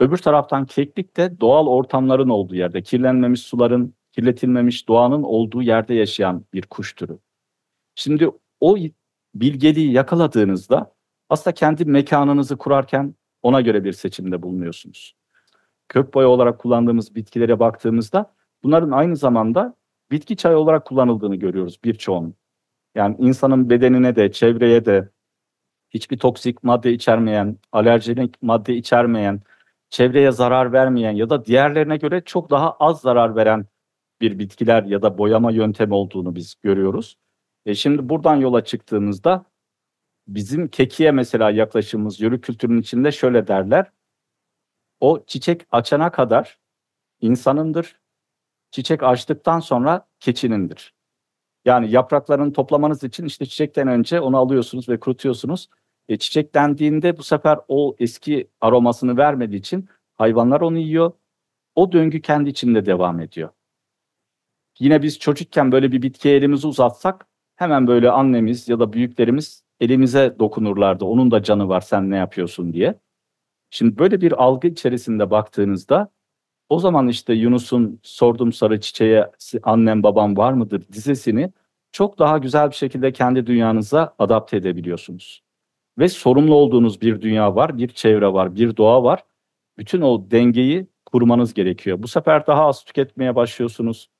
Öbür 0.00 0.16
taraftan 0.16 0.66
keklik 0.66 1.16
de 1.16 1.40
doğal 1.40 1.66
ortamların 1.66 2.28
olduğu 2.28 2.54
yerde, 2.54 2.82
kirlenmemiş 2.82 3.42
suların, 3.42 3.94
kirletilmemiş 4.12 4.88
doğanın 4.88 5.22
olduğu 5.22 5.62
yerde 5.62 5.94
yaşayan 5.94 6.44
bir 6.52 6.62
kuş 6.62 6.94
türü. 6.94 7.18
Şimdi 7.94 8.30
o 8.60 8.76
bilgeliği 9.34 9.92
yakaladığınızda 9.92 10.94
aslında 11.28 11.54
kendi 11.54 11.84
mekanınızı 11.84 12.56
kurarken 12.56 13.14
ona 13.42 13.60
göre 13.60 13.84
bir 13.84 13.92
seçimde 13.92 14.42
bulunuyorsunuz. 14.42 15.16
Kök 15.88 16.14
boya 16.14 16.28
olarak 16.28 16.58
kullandığımız 16.58 17.14
bitkilere 17.14 17.58
baktığımızda 17.60 18.34
bunların 18.62 18.90
aynı 18.90 19.16
zamanda 19.16 19.76
bitki 20.10 20.36
çayı 20.36 20.56
olarak 20.56 20.86
kullanıldığını 20.86 21.36
görüyoruz 21.36 21.78
birçoğunun. 21.84 22.39
Yani 22.94 23.16
insanın 23.18 23.70
bedenine 23.70 24.16
de 24.16 24.32
çevreye 24.32 24.84
de 24.84 25.08
hiçbir 25.90 26.18
toksik 26.18 26.64
madde 26.64 26.92
içermeyen, 26.92 27.58
alerjenik 27.72 28.42
madde 28.42 28.74
içermeyen, 28.74 29.40
çevreye 29.90 30.32
zarar 30.32 30.72
vermeyen 30.72 31.12
ya 31.12 31.30
da 31.30 31.44
diğerlerine 31.44 31.96
göre 31.96 32.22
çok 32.24 32.50
daha 32.50 32.72
az 32.72 33.00
zarar 33.00 33.36
veren 33.36 33.66
bir 34.20 34.38
bitkiler 34.38 34.82
ya 34.82 35.02
da 35.02 35.18
boyama 35.18 35.50
yöntemi 35.50 35.94
olduğunu 35.94 36.34
biz 36.34 36.54
görüyoruz. 36.62 37.18
E 37.66 37.74
şimdi 37.74 38.08
buradan 38.08 38.36
yola 38.36 38.64
çıktığımızda 38.64 39.44
bizim 40.28 40.68
kekiye 40.68 41.12
mesela 41.12 41.50
yaklaşımımız 41.50 42.20
yörük 42.20 42.44
kültürünün 42.44 42.80
içinde 42.80 43.12
şöyle 43.12 43.46
derler. 43.46 43.90
O 45.00 45.24
çiçek 45.26 45.66
açana 45.70 46.10
kadar 46.12 46.58
insanındır. 47.20 48.00
Çiçek 48.70 49.02
açtıktan 49.02 49.60
sonra 49.60 50.08
keçinindir. 50.20 50.94
Yani 51.64 51.90
yapraklarını 51.90 52.52
toplamanız 52.52 53.04
için 53.04 53.24
işte 53.24 53.46
çiçekten 53.46 53.88
önce 53.88 54.20
onu 54.20 54.36
alıyorsunuz 54.36 54.88
ve 54.88 55.00
kurutuyorsunuz. 55.00 55.68
E, 56.08 56.16
çiçek 56.18 56.54
dendiğinde 56.54 57.18
bu 57.18 57.22
sefer 57.22 57.58
o 57.68 57.96
eski 57.98 58.48
aromasını 58.60 59.16
vermediği 59.16 59.58
için 59.58 59.88
hayvanlar 60.18 60.60
onu 60.60 60.78
yiyor. 60.78 61.12
O 61.74 61.92
döngü 61.92 62.22
kendi 62.22 62.50
içinde 62.50 62.86
devam 62.86 63.20
ediyor. 63.20 63.50
Yine 64.78 65.02
biz 65.02 65.18
çocukken 65.18 65.72
böyle 65.72 65.92
bir 65.92 66.02
bitkiye 66.02 66.36
elimizi 66.36 66.66
uzatsak 66.66 67.26
hemen 67.56 67.86
böyle 67.86 68.10
annemiz 68.10 68.68
ya 68.68 68.80
da 68.80 68.92
büyüklerimiz 68.92 69.64
elimize 69.80 70.36
dokunurlardı. 70.38 71.04
Onun 71.04 71.30
da 71.30 71.42
canı 71.42 71.68
var 71.68 71.80
sen 71.80 72.10
ne 72.10 72.16
yapıyorsun 72.16 72.72
diye. 72.72 73.00
Şimdi 73.70 73.98
böyle 73.98 74.20
bir 74.20 74.32
algı 74.44 74.68
içerisinde 74.68 75.30
baktığınızda 75.30 76.10
o 76.70 76.78
zaman 76.78 77.08
işte 77.08 77.34
Yunus'un 77.34 78.00
sordum 78.02 78.52
sarı 78.52 78.80
çiçeğe 78.80 79.30
annem 79.62 80.02
babam 80.02 80.36
var 80.36 80.52
mıdır 80.52 80.88
dizesini 80.92 81.52
çok 81.92 82.18
daha 82.18 82.38
güzel 82.38 82.70
bir 82.70 82.74
şekilde 82.74 83.12
kendi 83.12 83.46
dünyanıza 83.46 84.14
adapte 84.18 84.56
edebiliyorsunuz. 84.56 85.42
Ve 85.98 86.08
sorumlu 86.08 86.54
olduğunuz 86.54 87.00
bir 87.00 87.20
dünya 87.22 87.56
var, 87.56 87.78
bir 87.78 87.88
çevre 87.88 88.32
var, 88.32 88.54
bir 88.56 88.76
doğa 88.76 89.04
var. 89.04 89.24
Bütün 89.78 90.00
o 90.00 90.30
dengeyi 90.30 90.86
kurmanız 91.06 91.54
gerekiyor. 91.54 92.02
Bu 92.02 92.08
sefer 92.08 92.46
daha 92.46 92.66
az 92.66 92.84
tüketmeye 92.84 93.36
başlıyorsunuz. 93.36 94.10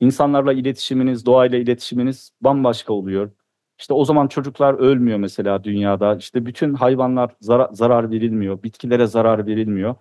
İnsanlarla 0.00 0.52
iletişiminiz, 0.52 1.26
doğayla 1.26 1.58
iletişiminiz 1.58 2.32
bambaşka 2.40 2.92
oluyor. 2.92 3.30
İşte 3.78 3.94
o 3.94 4.04
zaman 4.04 4.28
çocuklar 4.28 4.74
ölmüyor 4.74 5.18
mesela 5.18 5.64
dünyada. 5.64 6.16
İşte 6.16 6.46
bütün 6.46 6.74
hayvanlar 6.74 7.36
zarar, 7.40 7.68
zarar 7.72 8.10
verilmiyor, 8.10 8.62
bitkilere 8.62 9.06
zarar 9.06 9.46
verilmiyor. 9.46 9.94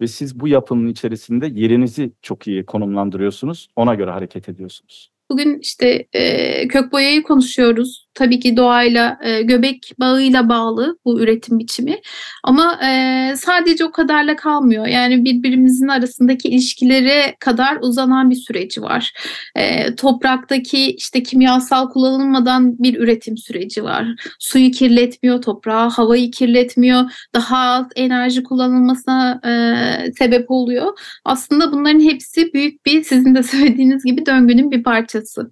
Ve 0.00 0.06
siz 0.06 0.40
bu 0.40 0.48
yapının 0.48 0.88
içerisinde 0.88 1.46
yerinizi 1.46 2.12
çok 2.22 2.46
iyi 2.46 2.66
konumlandırıyorsunuz. 2.66 3.68
Ona 3.76 3.94
göre 3.94 4.10
hareket 4.10 4.48
ediyorsunuz. 4.48 5.12
Bugün 5.30 5.58
işte 5.58 6.06
e, 6.12 6.68
kök 6.68 6.92
boyayı 6.92 7.22
konuşuyoruz. 7.22 8.01
Tabii 8.14 8.40
ki 8.40 8.56
doğayla, 8.56 9.18
e, 9.22 9.42
göbek 9.42 9.92
bağıyla 10.00 10.48
bağlı 10.48 10.98
bu 11.04 11.20
üretim 11.20 11.58
biçimi. 11.58 12.00
Ama 12.44 12.80
e, 12.86 13.34
sadece 13.36 13.84
o 13.84 13.92
kadarla 13.92 14.36
kalmıyor. 14.36 14.86
Yani 14.86 15.24
birbirimizin 15.24 15.88
arasındaki 15.88 16.48
ilişkilere 16.48 17.36
kadar 17.40 17.78
uzanan 17.80 18.30
bir 18.30 18.34
süreci 18.34 18.82
var. 18.82 19.12
E, 19.56 19.94
topraktaki 19.94 20.92
işte 20.92 21.22
kimyasal 21.22 21.88
kullanılmadan 21.88 22.78
bir 22.78 22.98
üretim 22.98 23.36
süreci 23.36 23.84
var. 23.84 24.06
Suyu 24.38 24.70
kirletmiyor 24.70 25.42
toprağı, 25.42 25.90
havayı 25.90 26.30
kirletmiyor. 26.30 27.02
Daha 27.34 27.58
az 27.58 27.86
enerji 27.96 28.42
kullanılmasına 28.42 29.40
e, 29.44 30.12
sebep 30.12 30.50
oluyor. 30.50 30.98
Aslında 31.24 31.72
bunların 31.72 32.00
hepsi 32.00 32.52
büyük 32.52 32.86
bir 32.86 33.02
sizin 33.02 33.34
de 33.34 33.42
söylediğiniz 33.52 34.04
gibi 34.04 34.26
döngünün 34.26 34.70
bir 34.70 34.82
parçası. 34.82 35.50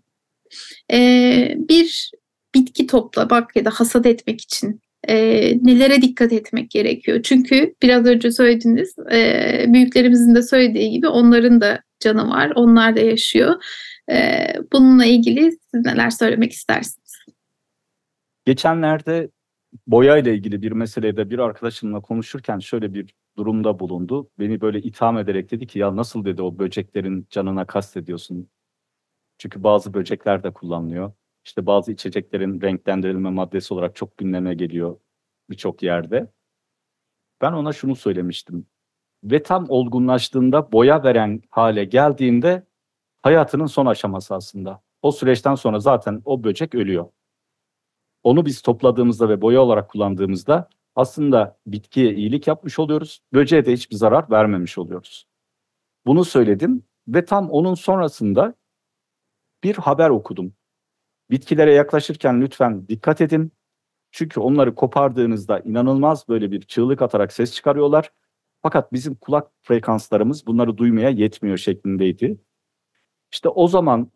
Ee, 0.92 1.54
bir 1.56 2.10
bitki 2.54 2.86
toplamak 2.86 3.56
ya 3.56 3.64
da 3.64 3.70
hasat 3.70 4.06
etmek 4.06 4.40
için 4.40 4.80
e, 5.08 5.16
nelere 5.62 6.02
dikkat 6.02 6.32
etmek 6.32 6.70
gerekiyor? 6.70 7.22
Çünkü 7.22 7.74
biraz 7.82 8.06
önce 8.06 8.30
söylediğiniz 8.30 8.94
e, 9.12 9.64
büyüklerimizin 9.68 10.34
de 10.34 10.42
söylediği 10.42 10.90
gibi 10.90 11.08
onların 11.08 11.60
da 11.60 11.82
canı 12.00 12.30
var, 12.30 12.52
onlar 12.54 12.96
da 12.96 13.00
yaşıyor. 13.00 13.64
E, 14.10 14.46
bununla 14.72 15.04
ilgili 15.04 15.52
siz 15.52 15.84
neler 15.84 16.10
söylemek 16.10 16.52
istersiniz? 16.52 17.16
Geçenlerde 18.44 19.30
boya 19.86 20.16
ile 20.16 20.34
ilgili 20.34 20.62
bir 20.62 20.72
meselede 20.72 21.30
bir 21.30 21.38
arkadaşımla 21.38 22.00
konuşurken 22.00 22.58
şöyle 22.58 22.94
bir 22.94 23.14
durumda 23.36 23.78
bulundu. 23.78 24.30
Beni 24.38 24.60
böyle 24.60 24.80
itham 24.80 25.18
ederek 25.18 25.50
dedi 25.50 25.66
ki 25.66 25.78
ya 25.78 25.96
nasıl 25.96 26.24
dedi 26.24 26.42
o 26.42 26.58
böceklerin 26.58 27.26
canına 27.30 27.66
kastediyorsun? 27.66 28.48
Çünkü 29.38 29.62
bazı 29.62 29.94
böcekler 29.94 30.42
de 30.42 30.52
kullanılıyor. 30.52 31.12
İşte 31.50 31.66
bazı 31.66 31.92
içeceklerin 31.92 32.60
renklendirilme 32.60 33.30
maddesi 33.30 33.74
olarak 33.74 33.96
çok 33.96 34.18
gündeme 34.18 34.54
geliyor 34.54 34.98
birçok 35.50 35.82
yerde. 35.82 36.32
Ben 37.40 37.52
ona 37.52 37.72
şunu 37.72 37.96
söylemiştim. 37.96 38.66
Ve 39.24 39.42
tam 39.42 39.66
olgunlaştığında 39.68 40.72
boya 40.72 41.04
veren 41.04 41.42
hale 41.50 41.84
geldiğinde 41.84 42.66
hayatının 43.22 43.66
son 43.66 43.86
aşaması 43.86 44.34
aslında. 44.34 44.82
O 45.02 45.12
süreçten 45.12 45.54
sonra 45.54 45.80
zaten 45.80 46.22
o 46.24 46.44
böcek 46.44 46.74
ölüyor. 46.74 47.10
Onu 48.22 48.46
biz 48.46 48.62
topladığımızda 48.62 49.28
ve 49.28 49.40
boya 49.40 49.60
olarak 49.62 49.90
kullandığımızda 49.90 50.68
aslında 50.94 51.58
bitkiye 51.66 52.14
iyilik 52.14 52.46
yapmış 52.46 52.78
oluyoruz. 52.78 53.22
Böceğe 53.32 53.66
de 53.66 53.72
hiçbir 53.72 53.96
zarar 53.96 54.30
vermemiş 54.30 54.78
oluyoruz. 54.78 55.26
Bunu 56.06 56.24
söyledim 56.24 56.84
Ve 57.08 57.24
tam 57.24 57.50
onun 57.50 57.74
sonrasında 57.74 58.54
bir 59.64 59.74
haber 59.74 60.10
okudum. 60.10 60.54
Bitkilere 61.30 61.74
yaklaşırken 61.74 62.40
lütfen 62.40 62.88
dikkat 62.88 63.20
edin. 63.20 63.52
Çünkü 64.10 64.40
onları 64.40 64.74
kopardığınızda 64.74 65.60
inanılmaz 65.60 66.28
böyle 66.28 66.50
bir 66.50 66.62
çığlık 66.62 67.02
atarak 67.02 67.32
ses 67.32 67.54
çıkarıyorlar. 67.54 68.12
Fakat 68.62 68.92
bizim 68.92 69.14
kulak 69.14 69.50
frekanslarımız 69.62 70.46
bunları 70.46 70.76
duymaya 70.76 71.10
yetmiyor 71.10 71.56
şeklindeydi. 71.56 72.40
İşte 73.32 73.48
o 73.48 73.68
zaman 73.68 74.12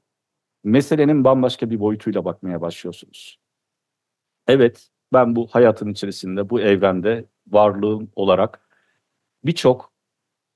meselenin 0.64 1.25
bambaşka 1.25 1.71
bir 1.71 1.80
boyutuyla 1.80 2.25
bakmaya 2.25 2.61
başlıyorsunuz. 2.61 3.40
Evet, 4.47 4.88
ben 5.12 5.37
bu 5.37 5.47
hayatın 5.47 5.88
içerisinde, 5.92 6.50
bu 6.50 6.61
evrende 6.61 7.25
varlığım 7.47 8.11
olarak 8.16 8.61
birçok 9.44 9.92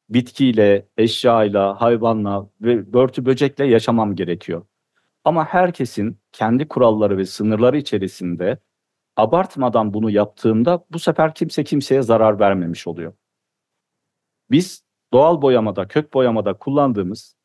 bitkiyle, 0.09 0.89
eşyayla, 0.97 1.81
hayvanla 1.81 2.51
ve 2.61 2.93
börtü 2.93 3.27
böcekle 3.27 3.67
yaşamam 3.67 4.17
gerekiyor. 4.17 4.67
Ama 5.25 5.45
herkesin 5.45 6.21
kendi 6.33 6.69
kuralları 6.69 7.19
ve 7.19 7.25
sınırları 7.25 7.79
içerisinde 7.79 8.59
abartmadan 9.17 9.95
bunu 9.95 10.11
yaptığında 10.11 10.85
bu 10.91 10.99
sefer 10.99 11.35
kimse 11.35 11.65
kimseye 11.65 12.03
zarar 12.03 12.41
vermemiş 12.41 12.87
oluyor. 12.87 13.13
Biz 14.51 14.85
doğal 15.13 15.43
boyamada, 15.43 15.89
kök 15.89 16.15
boyamada 16.15 16.55
kullandığımız 16.55 17.37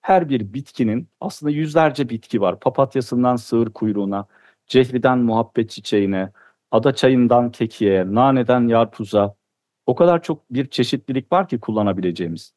her 0.00 0.28
bir 0.28 0.52
bitkinin 0.52 1.08
aslında 1.20 1.52
yüzlerce 1.52 2.08
bitki 2.08 2.40
var. 2.40 2.60
Papatyasından 2.60 3.36
sığır 3.36 3.72
kuyruğuna, 3.72 4.26
cehriden 4.66 5.18
muhabbet 5.18 5.70
çiçeğine, 5.70 6.32
ada 6.70 6.94
çayından 6.94 7.50
kekiğe, 7.50 8.14
naneden 8.14 8.68
yarpuza 8.68 9.34
o 9.86 9.94
kadar 9.94 10.22
çok 10.22 10.50
bir 10.50 10.70
çeşitlilik 10.70 11.32
var 11.32 11.48
ki 11.48 11.60
kullanabileceğimiz. 11.60 12.54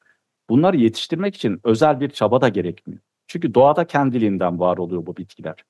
Bunları 0.50 0.78
yetiştirmek 0.78 1.36
için 1.36 1.60
özel 1.64 2.00
bir 2.00 2.10
çaba 2.10 2.42
da 2.42 2.50
gerekmiyor. 2.50 3.02
Çünkü 3.32 3.54
doğada 3.54 3.88
kendiliğinden 3.88 4.60
var 4.60 4.78
oluyor 4.78 5.06
bu 5.06 5.18
bitkiler. 5.18 5.64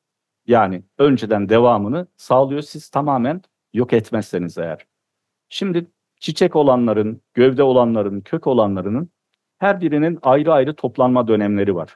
Yani 0.47 0.83
önceden 0.97 1.49
devamını 1.49 2.07
sağlıyor 2.17 2.61
siz 2.61 2.89
tamamen 2.89 3.41
yok 3.73 3.93
etmezseniz 3.93 4.57
eğer. 4.57 4.87
Şimdi 5.49 5.91
çiçek 6.19 6.55
olanların, 6.55 7.21
gövde 7.33 7.63
olanların, 7.63 8.21
kök 8.21 8.47
olanlarının 8.47 9.09
her 9.57 9.81
birinin 9.81 10.19
ayrı 10.21 10.53
ayrı 10.53 10.75
toplanma 10.75 11.27
dönemleri 11.27 11.75
var. 11.75 11.95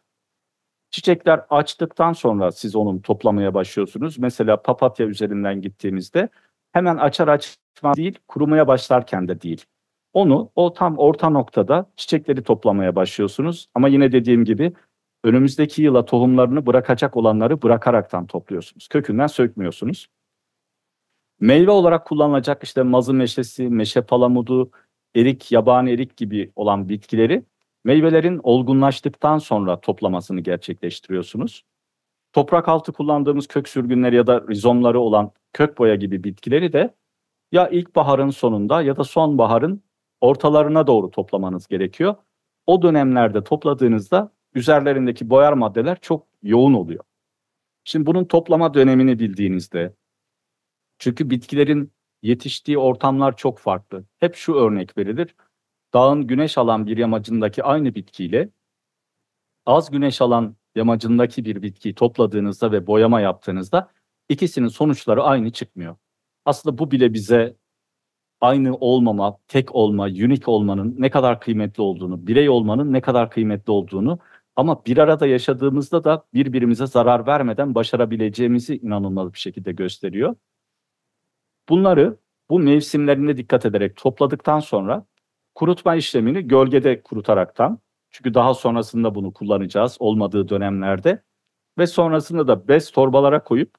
Çiçekler 0.89 1.45
açtıktan 1.49 2.13
sonra 2.13 2.51
siz 2.51 2.75
onun 2.75 2.99
toplamaya 2.99 3.53
başlıyorsunuz. 3.53 4.19
Mesela 4.19 4.61
papatya 4.61 5.05
üzerinden 5.05 5.61
gittiğimizde 5.61 6.29
hemen 6.71 6.97
açar 6.97 7.27
açmaz 7.27 7.97
değil, 7.97 8.19
kurumaya 8.27 8.67
başlarken 8.67 9.27
de 9.27 9.41
değil. 9.41 9.65
Onu 10.13 10.51
o 10.55 10.73
tam 10.73 10.97
orta 10.97 11.29
noktada 11.29 11.91
çiçekleri 11.95 12.43
toplamaya 12.43 12.95
başlıyorsunuz. 12.95 13.69
Ama 13.75 13.87
yine 13.87 14.11
dediğim 14.11 14.45
gibi 14.45 14.73
önümüzdeki 15.25 15.81
yıla 15.81 16.05
tohumlarını 16.05 16.65
bırakacak 16.65 17.17
olanları 17.17 17.61
bırakaraktan 17.61 18.27
topluyorsunuz. 18.27 18.87
Kökünden 18.87 19.27
sökmüyorsunuz. 19.27 20.07
Meyve 21.39 21.71
olarak 21.71 22.05
kullanılacak 22.05 22.63
işte 22.63 22.83
mazı 22.83 23.13
meşesi, 23.13 23.69
meşe 23.69 24.01
palamudu, 24.01 24.71
erik, 25.15 25.51
yabani 25.51 25.91
erik 25.91 26.17
gibi 26.17 26.51
olan 26.55 26.89
bitkileri 26.89 27.45
meyvelerin 27.83 28.39
olgunlaştıktan 28.43 29.37
sonra 29.37 29.81
toplamasını 29.81 30.41
gerçekleştiriyorsunuz. 30.41 31.63
Toprak 32.33 32.67
altı 32.67 32.93
kullandığımız 32.93 33.47
kök 33.47 33.69
sürgünleri 33.69 34.15
ya 34.15 34.27
da 34.27 34.41
rizomları 34.49 34.99
olan 34.99 35.31
kök 35.53 35.77
boya 35.77 35.95
gibi 35.95 36.23
bitkileri 36.23 36.73
de 36.73 36.93
ya 37.51 37.67
ilkbaharın 37.69 38.29
sonunda 38.29 38.81
ya 38.81 38.97
da 38.97 39.03
sonbaharın 39.03 39.83
ortalarına 40.21 40.87
doğru 40.87 41.11
toplamanız 41.11 41.67
gerekiyor. 41.67 42.15
O 42.67 42.81
dönemlerde 42.81 43.43
topladığınızda 43.43 44.34
üzerlerindeki 44.55 45.29
boyar 45.29 45.53
maddeler 45.53 45.97
çok 46.01 46.27
yoğun 46.43 46.73
oluyor. 46.73 47.03
Şimdi 47.83 48.05
bunun 48.05 48.25
toplama 48.25 48.73
dönemini 48.73 49.19
bildiğinizde 49.19 49.93
çünkü 50.99 51.29
bitkilerin 51.29 51.91
yetiştiği 52.21 52.77
ortamlar 52.77 53.37
çok 53.37 53.59
farklı. 53.59 54.05
Hep 54.19 54.35
şu 54.35 54.53
örnek 54.53 54.97
verilir. 54.97 55.35
Dağın 55.93 56.27
güneş 56.27 56.57
alan 56.57 56.87
bir 56.87 56.97
yamacındaki 56.97 57.63
aynı 57.63 57.95
bitkiyle 57.95 58.49
az 59.65 59.91
güneş 59.91 60.21
alan 60.21 60.55
yamacındaki 60.75 61.45
bir 61.45 61.61
bitkiyi 61.61 61.95
topladığınızda 61.95 62.71
ve 62.71 62.87
boyama 62.87 63.21
yaptığınızda 63.21 63.91
ikisinin 64.29 64.67
sonuçları 64.67 65.23
aynı 65.23 65.51
çıkmıyor. 65.51 65.95
Aslında 66.45 66.77
bu 66.77 66.91
bile 66.91 67.13
bize 67.13 67.55
aynı 68.41 68.75
olmama, 68.75 69.37
tek 69.47 69.75
olma, 69.75 70.03
unik 70.05 70.47
olmanın 70.47 70.95
ne 70.97 71.09
kadar 71.09 71.41
kıymetli 71.41 71.81
olduğunu, 71.83 72.27
birey 72.27 72.49
olmanın 72.49 72.93
ne 72.93 73.01
kadar 73.01 73.31
kıymetli 73.31 73.71
olduğunu 73.71 74.19
ama 74.55 74.85
bir 74.85 74.97
arada 74.97 75.27
yaşadığımızda 75.27 76.03
da 76.03 76.25
birbirimize 76.33 76.87
zarar 76.87 77.27
vermeden 77.27 77.75
başarabileceğimizi 77.75 78.77
inanılmaz 78.77 79.33
bir 79.33 79.39
şekilde 79.39 79.71
gösteriyor. 79.71 80.35
Bunları 81.69 82.17
bu 82.49 82.59
mevsimlerine 82.59 83.37
dikkat 83.37 83.65
ederek 83.65 83.95
topladıktan 83.95 84.59
sonra 84.59 85.05
kurutma 85.55 85.95
işlemini 85.95 86.47
gölgede 86.47 87.03
kurutaraktan 87.03 87.79
çünkü 88.11 88.33
daha 88.33 88.53
sonrasında 88.53 89.15
bunu 89.15 89.33
kullanacağız 89.33 89.97
olmadığı 89.99 90.49
dönemlerde 90.49 91.23
ve 91.77 91.87
sonrasında 91.87 92.47
da 92.47 92.67
bez 92.67 92.91
torbalara 92.91 93.43
koyup 93.43 93.75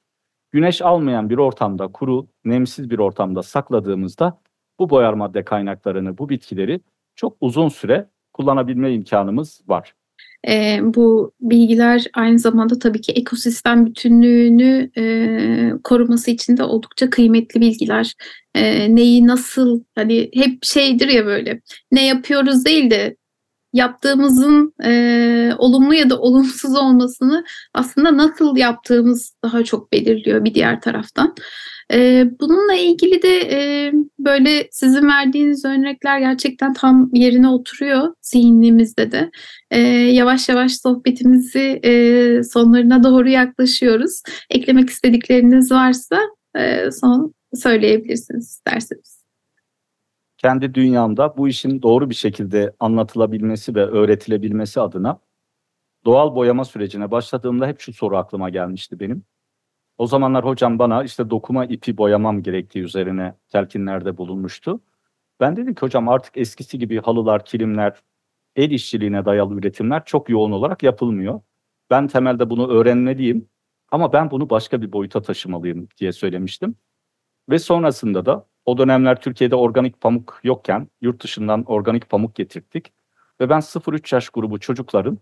güneş 0.53 0.83
almayan 0.83 1.31
bir 1.31 1.39
ortamda 1.39 1.93
kuru, 1.93 2.29
nemsiz 2.45 2.91
bir 2.91 2.99
ortamda 2.99 3.43
sakladığımızda 3.43 4.41
bu 4.79 4.91
boyar 4.91 5.13
madde 5.15 5.45
kaynaklarını, 5.45 6.19
bu 6.19 6.29
bitkileri 6.29 6.81
çok 7.15 7.37
uzun 7.41 7.69
süre 7.69 8.11
kullanabilme 8.33 8.93
imkanımız 8.93 9.63
var. 9.69 9.95
E, 10.49 10.79
bu 10.83 11.33
bilgiler 11.41 12.05
aynı 12.15 12.39
zamanda 12.39 12.79
tabii 12.79 13.01
ki 13.01 13.13
ekosistem 13.13 13.87
bütünlüğünü 13.87 14.91
e, 14.99 15.83
koruması 15.85 16.31
için 16.31 16.57
de 16.57 16.63
oldukça 16.63 17.11
kıymetli 17.11 17.61
bilgiler. 17.61 18.15
E, 18.55 18.95
neyi 18.95 19.27
nasıl 19.27 19.83
hani 19.95 20.31
hep 20.35 20.65
şeydir 20.65 21.09
ya 21.09 21.27
böyle 21.27 21.61
ne 21.93 22.07
yapıyoruz 22.07 22.65
değil 22.65 22.91
de 22.91 23.17
yaptığımızın 23.77 24.75
e, 24.85 25.53
olumlu 25.59 25.95
ya 25.95 26.11
da 26.11 26.19
olumsuz 26.19 26.77
olmasını 26.77 27.45
aslında 27.75 28.17
nasıl 28.17 28.57
yaptığımız 28.57 29.35
daha 29.45 29.65
çok 29.65 29.93
belirliyor 29.93 30.45
bir 30.45 30.55
diğer 30.55 30.81
taraftan. 30.81 31.35
E, 31.93 32.25
bununla 32.41 32.75
ilgili 32.75 33.23
de 33.23 33.39
e, 33.51 33.93
böyle 34.19 34.69
sizin 34.71 35.09
verdiğiniz 35.09 35.65
örnekler 35.65 36.19
gerçekten 36.19 36.73
tam 36.73 37.11
yerine 37.13 37.49
oturuyor 37.49 38.15
zihnimizde 38.23 39.13
de. 39.13 39.31
E, 39.71 39.81
yavaş 39.91 40.49
yavaş 40.49 40.81
sohbetimizi 40.81 41.81
e, 41.85 42.43
sonlarına 42.43 43.03
doğru 43.03 43.29
yaklaşıyoruz. 43.29 44.23
Eklemek 44.51 44.91
istedikleriniz 44.91 45.73
varsa 45.73 46.21
e, 46.59 46.91
son 46.91 47.35
söyleyebilirsiniz 47.55 48.51
isterseniz. 48.51 49.16
Kendi 50.47 50.75
dünyamda 50.75 51.37
bu 51.37 51.49
işin 51.49 51.83
doğru 51.83 52.11
bir 52.11 52.15
şekilde 52.15 52.77
anlatılabilmesi 52.81 53.75
ve 53.75 53.85
öğretilebilmesi 53.85 54.81
adına 54.81 55.21
doğal 56.05 56.35
boyama 56.35 56.65
sürecine 56.65 57.11
başladığımda 57.11 57.67
hep 57.67 57.81
şu 57.81 57.93
soru 57.93 58.17
aklıma 58.17 58.51
gelmişti 58.51 59.01
benim 59.01 59.25
o 59.99 60.07
zamanlar 60.07 60.45
hocam 60.45 60.79
bana 60.79 61.05
işte 61.05 61.31
dokuma 61.31 61.65
ipi 61.65 61.97
boyamam 61.97 62.43
gerektiği 62.43 62.81
üzerine 62.81 63.35
telkinlerde 63.49 64.17
bulunmuştu. 64.17 64.81
Ben 65.41 65.57
dedim 65.57 65.75
ki 65.75 65.81
hocam 65.81 66.09
artık 66.09 66.37
eskisi 66.37 66.79
gibi 66.79 67.03
halılar, 67.03 67.45
kilimler, 67.45 68.03
el 68.57 68.71
işçiliğine 68.71 69.25
dayalı 69.25 69.55
üretimler 69.55 70.05
çok 70.05 70.29
yoğun 70.31 70.53
olarak 70.53 70.83
yapılmıyor. 70.83 71.41
Ben 71.91 72.09
temelde 72.09 72.51
bunu 72.51 72.69
öğrenmeliyim 72.69 73.49
ama 73.93 74.13
ben 74.13 74.31
bunu 74.31 74.51
başka 74.51 74.83
bir 74.83 74.93
boyuta 74.93 75.23
taşımalıyım 75.23 75.89
diye 76.01 76.13
söylemiştim. 76.13 76.77
Ve 77.51 77.59
sonrasında 77.59 78.27
da 78.27 78.47
o 78.67 78.79
dönemler 78.79 79.21
Türkiye'de 79.21 79.57
organik 79.57 80.01
pamuk 80.01 80.41
yokken 80.45 80.89
yurt 81.01 81.23
dışından 81.23 81.65
organik 81.65 82.11
pamuk 82.11 82.35
getirdik. 82.35 82.93
Ve 83.41 83.49
ben 83.51 83.61
0-3 83.61 84.15
yaş 84.15 84.29
grubu 84.29 84.61
çocukların 84.61 85.19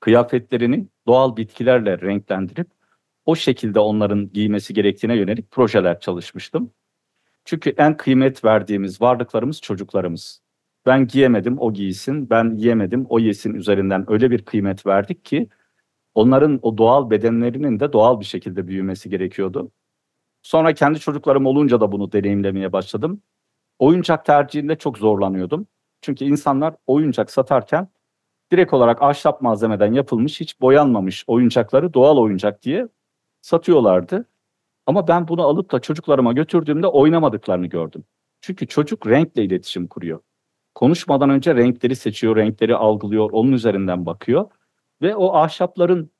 kıyafetlerini 0.00 0.88
doğal 1.06 1.36
bitkilerle 1.36 2.00
renklendirip 2.00 2.68
o 3.24 3.36
şekilde 3.36 3.80
onların 3.80 4.32
giymesi 4.32 4.74
gerektiğine 4.74 5.16
yönelik 5.16 5.50
projeler 5.50 6.00
çalışmıştım. 6.00 6.72
Çünkü 7.44 7.70
en 7.70 7.96
kıymet 7.96 8.44
verdiğimiz 8.44 9.00
varlıklarımız 9.00 9.60
çocuklarımız. 9.60 10.42
Ben 10.86 11.06
giyemedim 11.06 11.58
o 11.58 11.72
giysin, 11.72 12.30
ben 12.30 12.54
yiyemedim 12.56 13.06
o 13.08 13.18
yesin 13.18 13.54
üzerinden 13.54 14.04
öyle 14.12 14.30
bir 14.30 14.44
kıymet 14.44 14.86
verdik 14.86 15.24
ki 15.24 15.48
onların 16.14 16.58
o 16.62 16.78
doğal 16.78 17.10
bedenlerinin 17.10 17.80
de 17.80 17.92
doğal 17.92 18.20
bir 18.20 18.24
şekilde 18.24 18.68
büyümesi 18.68 19.10
gerekiyordu. 19.10 19.72
Sonra 20.46 20.74
kendi 20.74 21.00
çocuklarım 21.00 21.46
olunca 21.46 21.80
da 21.80 21.92
bunu 21.92 22.12
deneyimlemeye 22.12 22.72
başladım. 22.72 23.22
Oyuncak 23.78 24.24
tercihinde 24.24 24.76
çok 24.76 24.98
zorlanıyordum. 24.98 25.66
Çünkü 26.00 26.24
insanlar 26.24 26.74
oyuncak 26.86 27.30
satarken 27.30 27.88
direkt 28.52 28.72
olarak 28.74 29.02
ahşap 29.02 29.42
malzemeden 29.42 29.92
yapılmış, 29.92 30.40
hiç 30.40 30.60
boyanmamış 30.60 31.24
oyuncakları 31.26 31.94
doğal 31.94 32.16
oyuncak 32.16 32.62
diye 32.62 32.88
satıyorlardı. 33.40 34.28
Ama 34.86 35.08
ben 35.08 35.28
bunu 35.28 35.42
alıp 35.42 35.72
da 35.72 35.80
çocuklarıma 35.80 36.32
götürdüğümde 36.32 36.86
oynamadıklarını 36.86 37.66
gördüm. 37.66 38.04
Çünkü 38.40 38.66
çocuk 38.66 39.06
renkle 39.06 39.44
iletişim 39.44 39.86
kuruyor. 39.86 40.20
konuşmadan 40.74 41.30
önce 41.30 41.54
renkleri 41.54 41.96
seçiyor, 41.96 42.36
renkleri 42.36 42.76
algılıyor, 42.76 43.30
onun 43.32 43.52
üzerinden 43.52 44.06
bakıyor. 44.06 44.50
Ve 45.02 45.16
o 45.16 45.34
ahşapların 45.36 46.10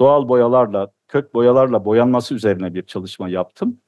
doğal 0.00 0.28
boyalarla, 0.28 0.95
kök 1.08 1.34
boyalarla 1.34 1.84
boyanması 1.84 2.34
üzerine 2.34 2.74
bir 2.74 2.82
çalışma 2.82 3.28
yaptım. 3.28 3.80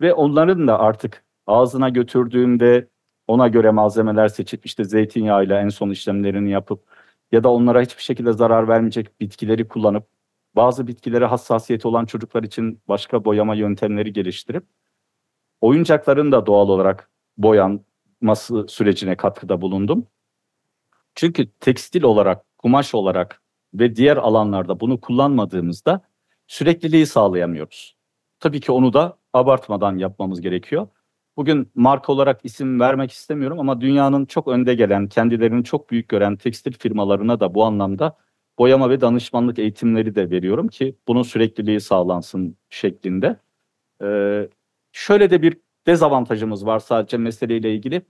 Ve 0.00 0.14
onların 0.14 0.68
da 0.68 0.78
artık 0.78 1.24
ağzına 1.46 1.88
götürdüğümde 1.88 2.88
ona 3.26 3.48
göre 3.48 3.70
malzemeler 3.70 4.28
seçip 4.28 4.66
işte 4.66 4.84
zeytinyağıyla 4.84 5.60
en 5.60 5.68
son 5.68 5.90
işlemlerini 5.90 6.50
yapıp 6.50 6.82
ya 7.32 7.44
da 7.44 7.52
onlara 7.52 7.80
hiçbir 7.82 8.02
şekilde 8.02 8.32
zarar 8.32 8.68
vermeyecek 8.68 9.20
bitkileri 9.20 9.68
kullanıp 9.68 10.06
bazı 10.56 10.86
bitkilere 10.86 11.24
hassasiyeti 11.24 11.88
olan 11.88 12.04
çocuklar 12.04 12.42
için 12.42 12.80
başka 12.88 13.24
boyama 13.24 13.54
yöntemleri 13.54 14.12
geliştirip 14.12 14.64
oyuncakların 15.60 16.32
da 16.32 16.46
doğal 16.46 16.68
olarak 16.68 17.10
boyanması 17.38 18.66
sürecine 18.68 19.16
katkıda 19.16 19.60
bulundum. 19.60 20.06
Çünkü 21.14 21.50
tekstil 21.50 22.02
olarak, 22.02 22.44
kumaş 22.58 22.94
olarak 22.94 23.42
ve 23.74 23.96
diğer 23.96 24.16
alanlarda 24.16 24.80
bunu 24.80 25.00
kullanmadığımızda 25.00 26.00
sürekliliği 26.46 27.06
sağlayamıyoruz. 27.06 27.96
Tabii 28.40 28.60
ki 28.60 28.72
onu 28.72 28.92
da 28.92 29.18
abartmadan 29.32 29.98
yapmamız 29.98 30.40
gerekiyor. 30.40 30.88
Bugün 31.36 31.70
marka 31.74 32.12
olarak 32.12 32.40
isim 32.44 32.80
vermek 32.80 33.10
istemiyorum 33.10 33.60
ama 33.60 33.80
dünyanın 33.80 34.26
çok 34.26 34.48
önde 34.48 34.74
gelen, 34.74 35.08
kendilerini 35.08 35.64
çok 35.64 35.90
büyük 35.90 36.08
gören 36.08 36.36
tekstil 36.36 36.72
firmalarına 36.72 37.40
da 37.40 37.54
bu 37.54 37.64
anlamda 37.64 38.16
boyama 38.58 38.90
ve 38.90 39.00
danışmanlık 39.00 39.58
eğitimleri 39.58 40.14
de 40.14 40.30
veriyorum 40.30 40.68
ki 40.68 40.96
bunun 41.08 41.22
sürekliliği 41.22 41.80
sağlansın 41.80 42.56
şeklinde. 42.70 43.36
Ee, 44.02 44.48
şöyle 44.92 45.30
de 45.30 45.42
bir 45.42 45.56
dezavantajımız 45.86 46.66
var 46.66 46.78
sadece 46.78 47.16
meseleyle 47.16 47.74
ilgili. 47.74 48.02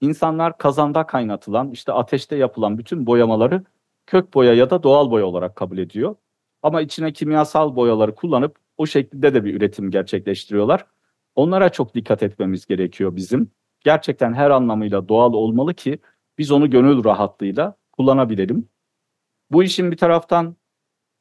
İnsanlar 0.00 0.58
kazanda 0.58 1.06
kaynatılan, 1.06 1.70
işte 1.70 1.92
ateşte 1.92 2.36
yapılan 2.36 2.78
bütün 2.78 3.06
boyamaları 3.06 3.64
kök 4.06 4.34
boya 4.34 4.54
ya 4.54 4.70
da 4.70 4.82
doğal 4.82 5.10
boya 5.10 5.26
olarak 5.26 5.56
kabul 5.56 5.78
ediyor. 5.78 6.16
Ama 6.62 6.80
içine 6.80 7.12
kimyasal 7.12 7.76
boyaları 7.76 8.14
kullanıp 8.14 8.56
o 8.76 8.86
şekilde 8.86 9.34
de 9.34 9.44
bir 9.44 9.54
üretim 9.54 9.90
gerçekleştiriyorlar. 9.90 10.86
Onlara 11.34 11.68
çok 11.68 11.94
dikkat 11.94 12.22
etmemiz 12.22 12.66
gerekiyor 12.66 13.16
bizim. 13.16 13.50
Gerçekten 13.80 14.34
her 14.34 14.50
anlamıyla 14.50 15.08
doğal 15.08 15.32
olmalı 15.32 15.74
ki 15.74 15.98
biz 16.38 16.50
onu 16.52 16.70
gönül 16.70 17.04
rahatlığıyla 17.04 17.76
kullanabilelim. 17.92 18.68
Bu 19.50 19.62
işin 19.62 19.90
bir 19.90 19.96
taraftan 19.96 20.56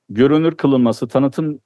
görünür 0.09 0.55
kılınması, 0.57 1.07
tanıtım 1.07 1.59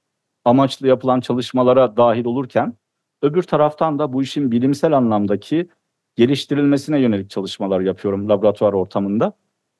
amaçlı 0.44 0.88
yapılan 0.88 1.20
çalışmalara 1.20 1.96
dahil 1.96 2.24
olurken 2.24 2.74
öbür 3.22 3.42
taraftan 3.42 3.98
da 3.98 4.12
bu 4.12 4.22
işin 4.22 4.52
bilimsel 4.52 4.96
anlamdaki 4.96 5.68
geliştirilmesine 6.16 7.00
yönelik 7.00 7.30
çalışmalar 7.30 7.80
yapıyorum 7.80 8.28
laboratuvar 8.28 8.72
ortamında. 8.72 9.32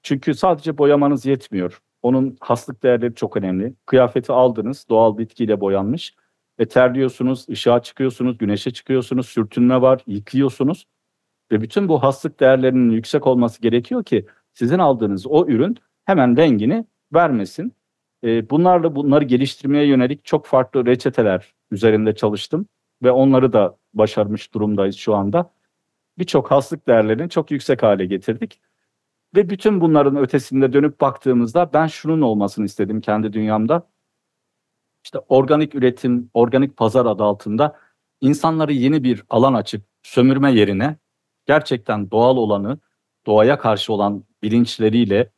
Çünkü 0.03 0.35
sadece 0.35 0.79
boyamanız 0.79 1.27
yetmiyor. 1.27 1.83
Onun 2.07 2.37
haslık 2.41 2.83
değerleri 2.83 3.15
çok 3.15 3.37
önemli. 3.37 3.75
Kıyafeti 3.87 4.33
aldınız, 4.33 4.87
doğal 4.89 5.19
bitkiyle 5.19 5.61
boyanmış 5.61 6.15
ve 6.61 6.69
terliyorsunuz, 6.69 7.49
ışığa 7.49 7.83
çıkıyorsunuz, 7.83 8.39
güneşe 8.39 8.71
çıkıyorsunuz, 8.71 9.29
sürtünme 9.29 9.81
var, 9.81 10.03
yıkıyorsunuz. 10.07 10.87
Ve 11.53 11.61
bütün 11.61 11.89
bu 11.89 12.03
haslık 12.03 12.41
değerlerinin 12.41 12.91
yüksek 12.91 13.27
olması 13.27 13.63
gerekiyor 13.63 14.05
ki 14.05 14.27
sizin 14.53 14.79
aldığınız 14.79 15.27
o 15.27 15.47
ürün 15.47 15.77
hemen 16.05 16.37
rengini 16.37 16.87
vermesin. 17.15 17.73
E, 18.25 18.51
bunlarla 18.51 18.97
bunları 18.97 19.25
geliştirmeye 19.25 19.87
yönelik 19.87 20.25
çok 20.25 20.47
farklı 20.47 20.87
reçeteler 20.87 21.55
üzerinde 21.71 22.15
çalıştım 22.15 22.67
ve 23.03 23.11
onları 23.11 23.53
da 23.53 23.77
başarmış 23.95 24.55
durumdayız 24.55 24.97
şu 24.97 25.15
anda. 25.15 25.51
Birçok 26.19 26.51
haslık 26.51 26.87
değerlerini 26.87 27.31
çok 27.31 27.51
yüksek 27.51 27.83
hale 27.83 28.07
getirdik. 28.07 28.61
Ve 29.35 29.51
bütün 29.51 29.81
bunların 29.81 30.17
ötesinde 30.17 30.73
dönüp 30.73 31.01
baktığımızda 31.01 31.71
ben 31.73 31.87
şunun 31.87 32.21
olmasını 32.21 32.65
istedim 32.65 33.01
kendi 33.01 33.33
dünyamda. 33.33 33.91
İşte 35.05 35.19
organik 35.19 35.75
üretim, 35.75 36.31
organik 36.35 36.77
pazar 36.77 37.07
adı 37.07 37.23
altında 37.23 37.79
insanları 38.21 38.73
yeni 38.73 39.05
bir 39.05 39.25
alan 39.31 39.55
açıp 39.55 39.83
sömürme 40.03 40.53
yerine 40.53 40.97
gerçekten 41.47 42.11
doğal 42.11 42.37
olanı, 42.37 42.79
doğaya 43.27 43.59
karşı 43.59 43.93
olan 43.93 44.25
bilinçleriyle 44.43 45.33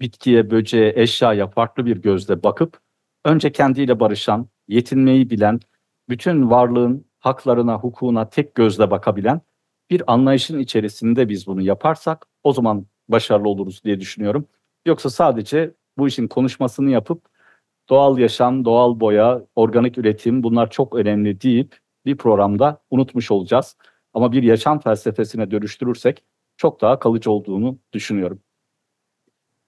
bitkiye, 0.00 0.50
böceğe, 0.50 0.92
eşyaya 0.96 1.46
farklı 1.48 1.86
bir 1.86 1.96
gözle 1.96 2.42
bakıp 2.42 2.80
önce 3.24 3.52
kendiyle 3.52 4.00
barışan, 4.00 4.48
yetinmeyi 4.68 5.30
bilen, 5.30 5.60
bütün 6.08 6.50
varlığın 6.50 7.06
haklarına, 7.18 7.74
hukukuna 7.74 8.28
tek 8.28 8.54
gözle 8.54 8.90
bakabilen 8.90 9.40
bir 9.90 10.12
anlayışın 10.12 10.58
içerisinde 10.58 11.28
biz 11.28 11.46
bunu 11.46 11.62
yaparsak 11.62 12.26
o 12.42 12.52
zaman 12.52 12.86
başarılı 13.10 13.48
oluruz 13.48 13.84
diye 13.84 14.00
düşünüyorum. 14.00 14.46
Yoksa 14.86 15.10
sadece 15.10 15.74
bu 15.98 16.08
işin 16.08 16.28
konuşmasını 16.28 16.90
yapıp 16.90 17.22
doğal 17.88 18.18
yaşam, 18.18 18.64
doğal 18.64 19.00
boya, 19.00 19.42
organik 19.56 19.98
üretim 19.98 20.42
bunlar 20.42 20.70
çok 20.70 20.94
önemli 20.94 21.40
deyip 21.40 21.78
bir 22.06 22.16
programda 22.16 22.82
unutmuş 22.90 23.30
olacağız. 23.30 23.76
Ama 24.14 24.32
bir 24.32 24.42
yaşam 24.42 24.80
felsefesine 24.80 25.50
dönüştürürsek 25.50 26.24
çok 26.56 26.80
daha 26.80 26.98
kalıcı 26.98 27.30
olduğunu 27.30 27.78
düşünüyorum. 27.92 28.40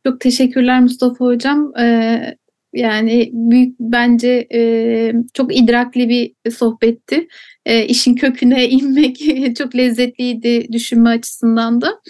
Çok 0.06 0.20
teşekkürler 0.20 0.80
Mustafa 0.80 1.24
Hocam. 1.24 1.72
Ee, 1.78 2.36
yani 2.72 3.30
büyük 3.32 3.80
bence 3.80 4.48
e, 4.54 5.12
çok 5.34 5.56
idrakli 5.56 6.08
bir 6.08 6.50
sohbetti. 6.50 7.28
E, 7.66 7.86
işin 7.86 8.14
köküne 8.14 8.68
inmek 8.68 9.18
çok 9.56 9.76
lezzetliydi 9.76 10.72
düşünme 10.72 11.10
açısından 11.10 11.80
da. 11.80 12.00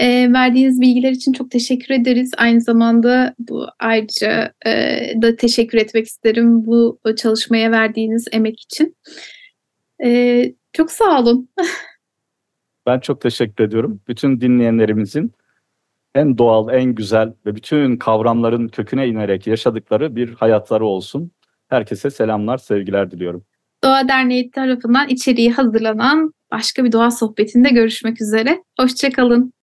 E, 0.00 0.32
verdiğiniz 0.32 0.80
bilgiler 0.80 1.10
için 1.10 1.32
çok 1.32 1.50
teşekkür 1.50 1.94
ederiz. 1.94 2.30
Aynı 2.36 2.60
zamanda 2.60 3.34
bu 3.38 3.66
ayrıca 3.78 4.52
e, 4.66 4.72
da 5.22 5.36
teşekkür 5.36 5.78
etmek 5.78 6.06
isterim 6.06 6.66
bu 6.66 7.00
çalışmaya 7.16 7.70
verdiğiniz 7.70 8.24
emek 8.32 8.60
için. 8.60 8.96
E, 10.04 10.52
çok 10.72 10.90
sağ 10.90 11.20
olun. 11.20 11.48
ben 12.86 13.00
çok 13.00 13.20
teşekkür 13.20 13.64
ediyorum. 13.64 14.00
Bütün 14.08 14.40
dinleyenlerimizin 14.40 15.32
en 16.14 16.38
doğal, 16.38 16.74
en 16.74 16.94
güzel 16.94 17.32
ve 17.46 17.54
bütün 17.54 17.96
kavramların 17.96 18.68
köküne 18.68 19.08
inerek 19.08 19.46
yaşadıkları 19.46 20.16
bir 20.16 20.34
hayatları 20.34 20.84
olsun. 20.84 21.30
Herkese 21.68 22.10
selamlar, 22.10 22.58
sevgiler 22.58 23.10
diliyorum. 23.10 23.44
Doğa 23.84 24.08
Derneği 24.08 24.50
tarafından 24.50 25.08
içeriği 25.08 25.52
hazırlanan 25.52 26.32
başka 26.52 26.84
bir 26.84 26.92
doğa 26.92 27.10
sohbetinde 27.10 27.70
görüşmek 27.70 28.20
üzere. 28.20 28.62
Hoşçakalın. 28.80 29.52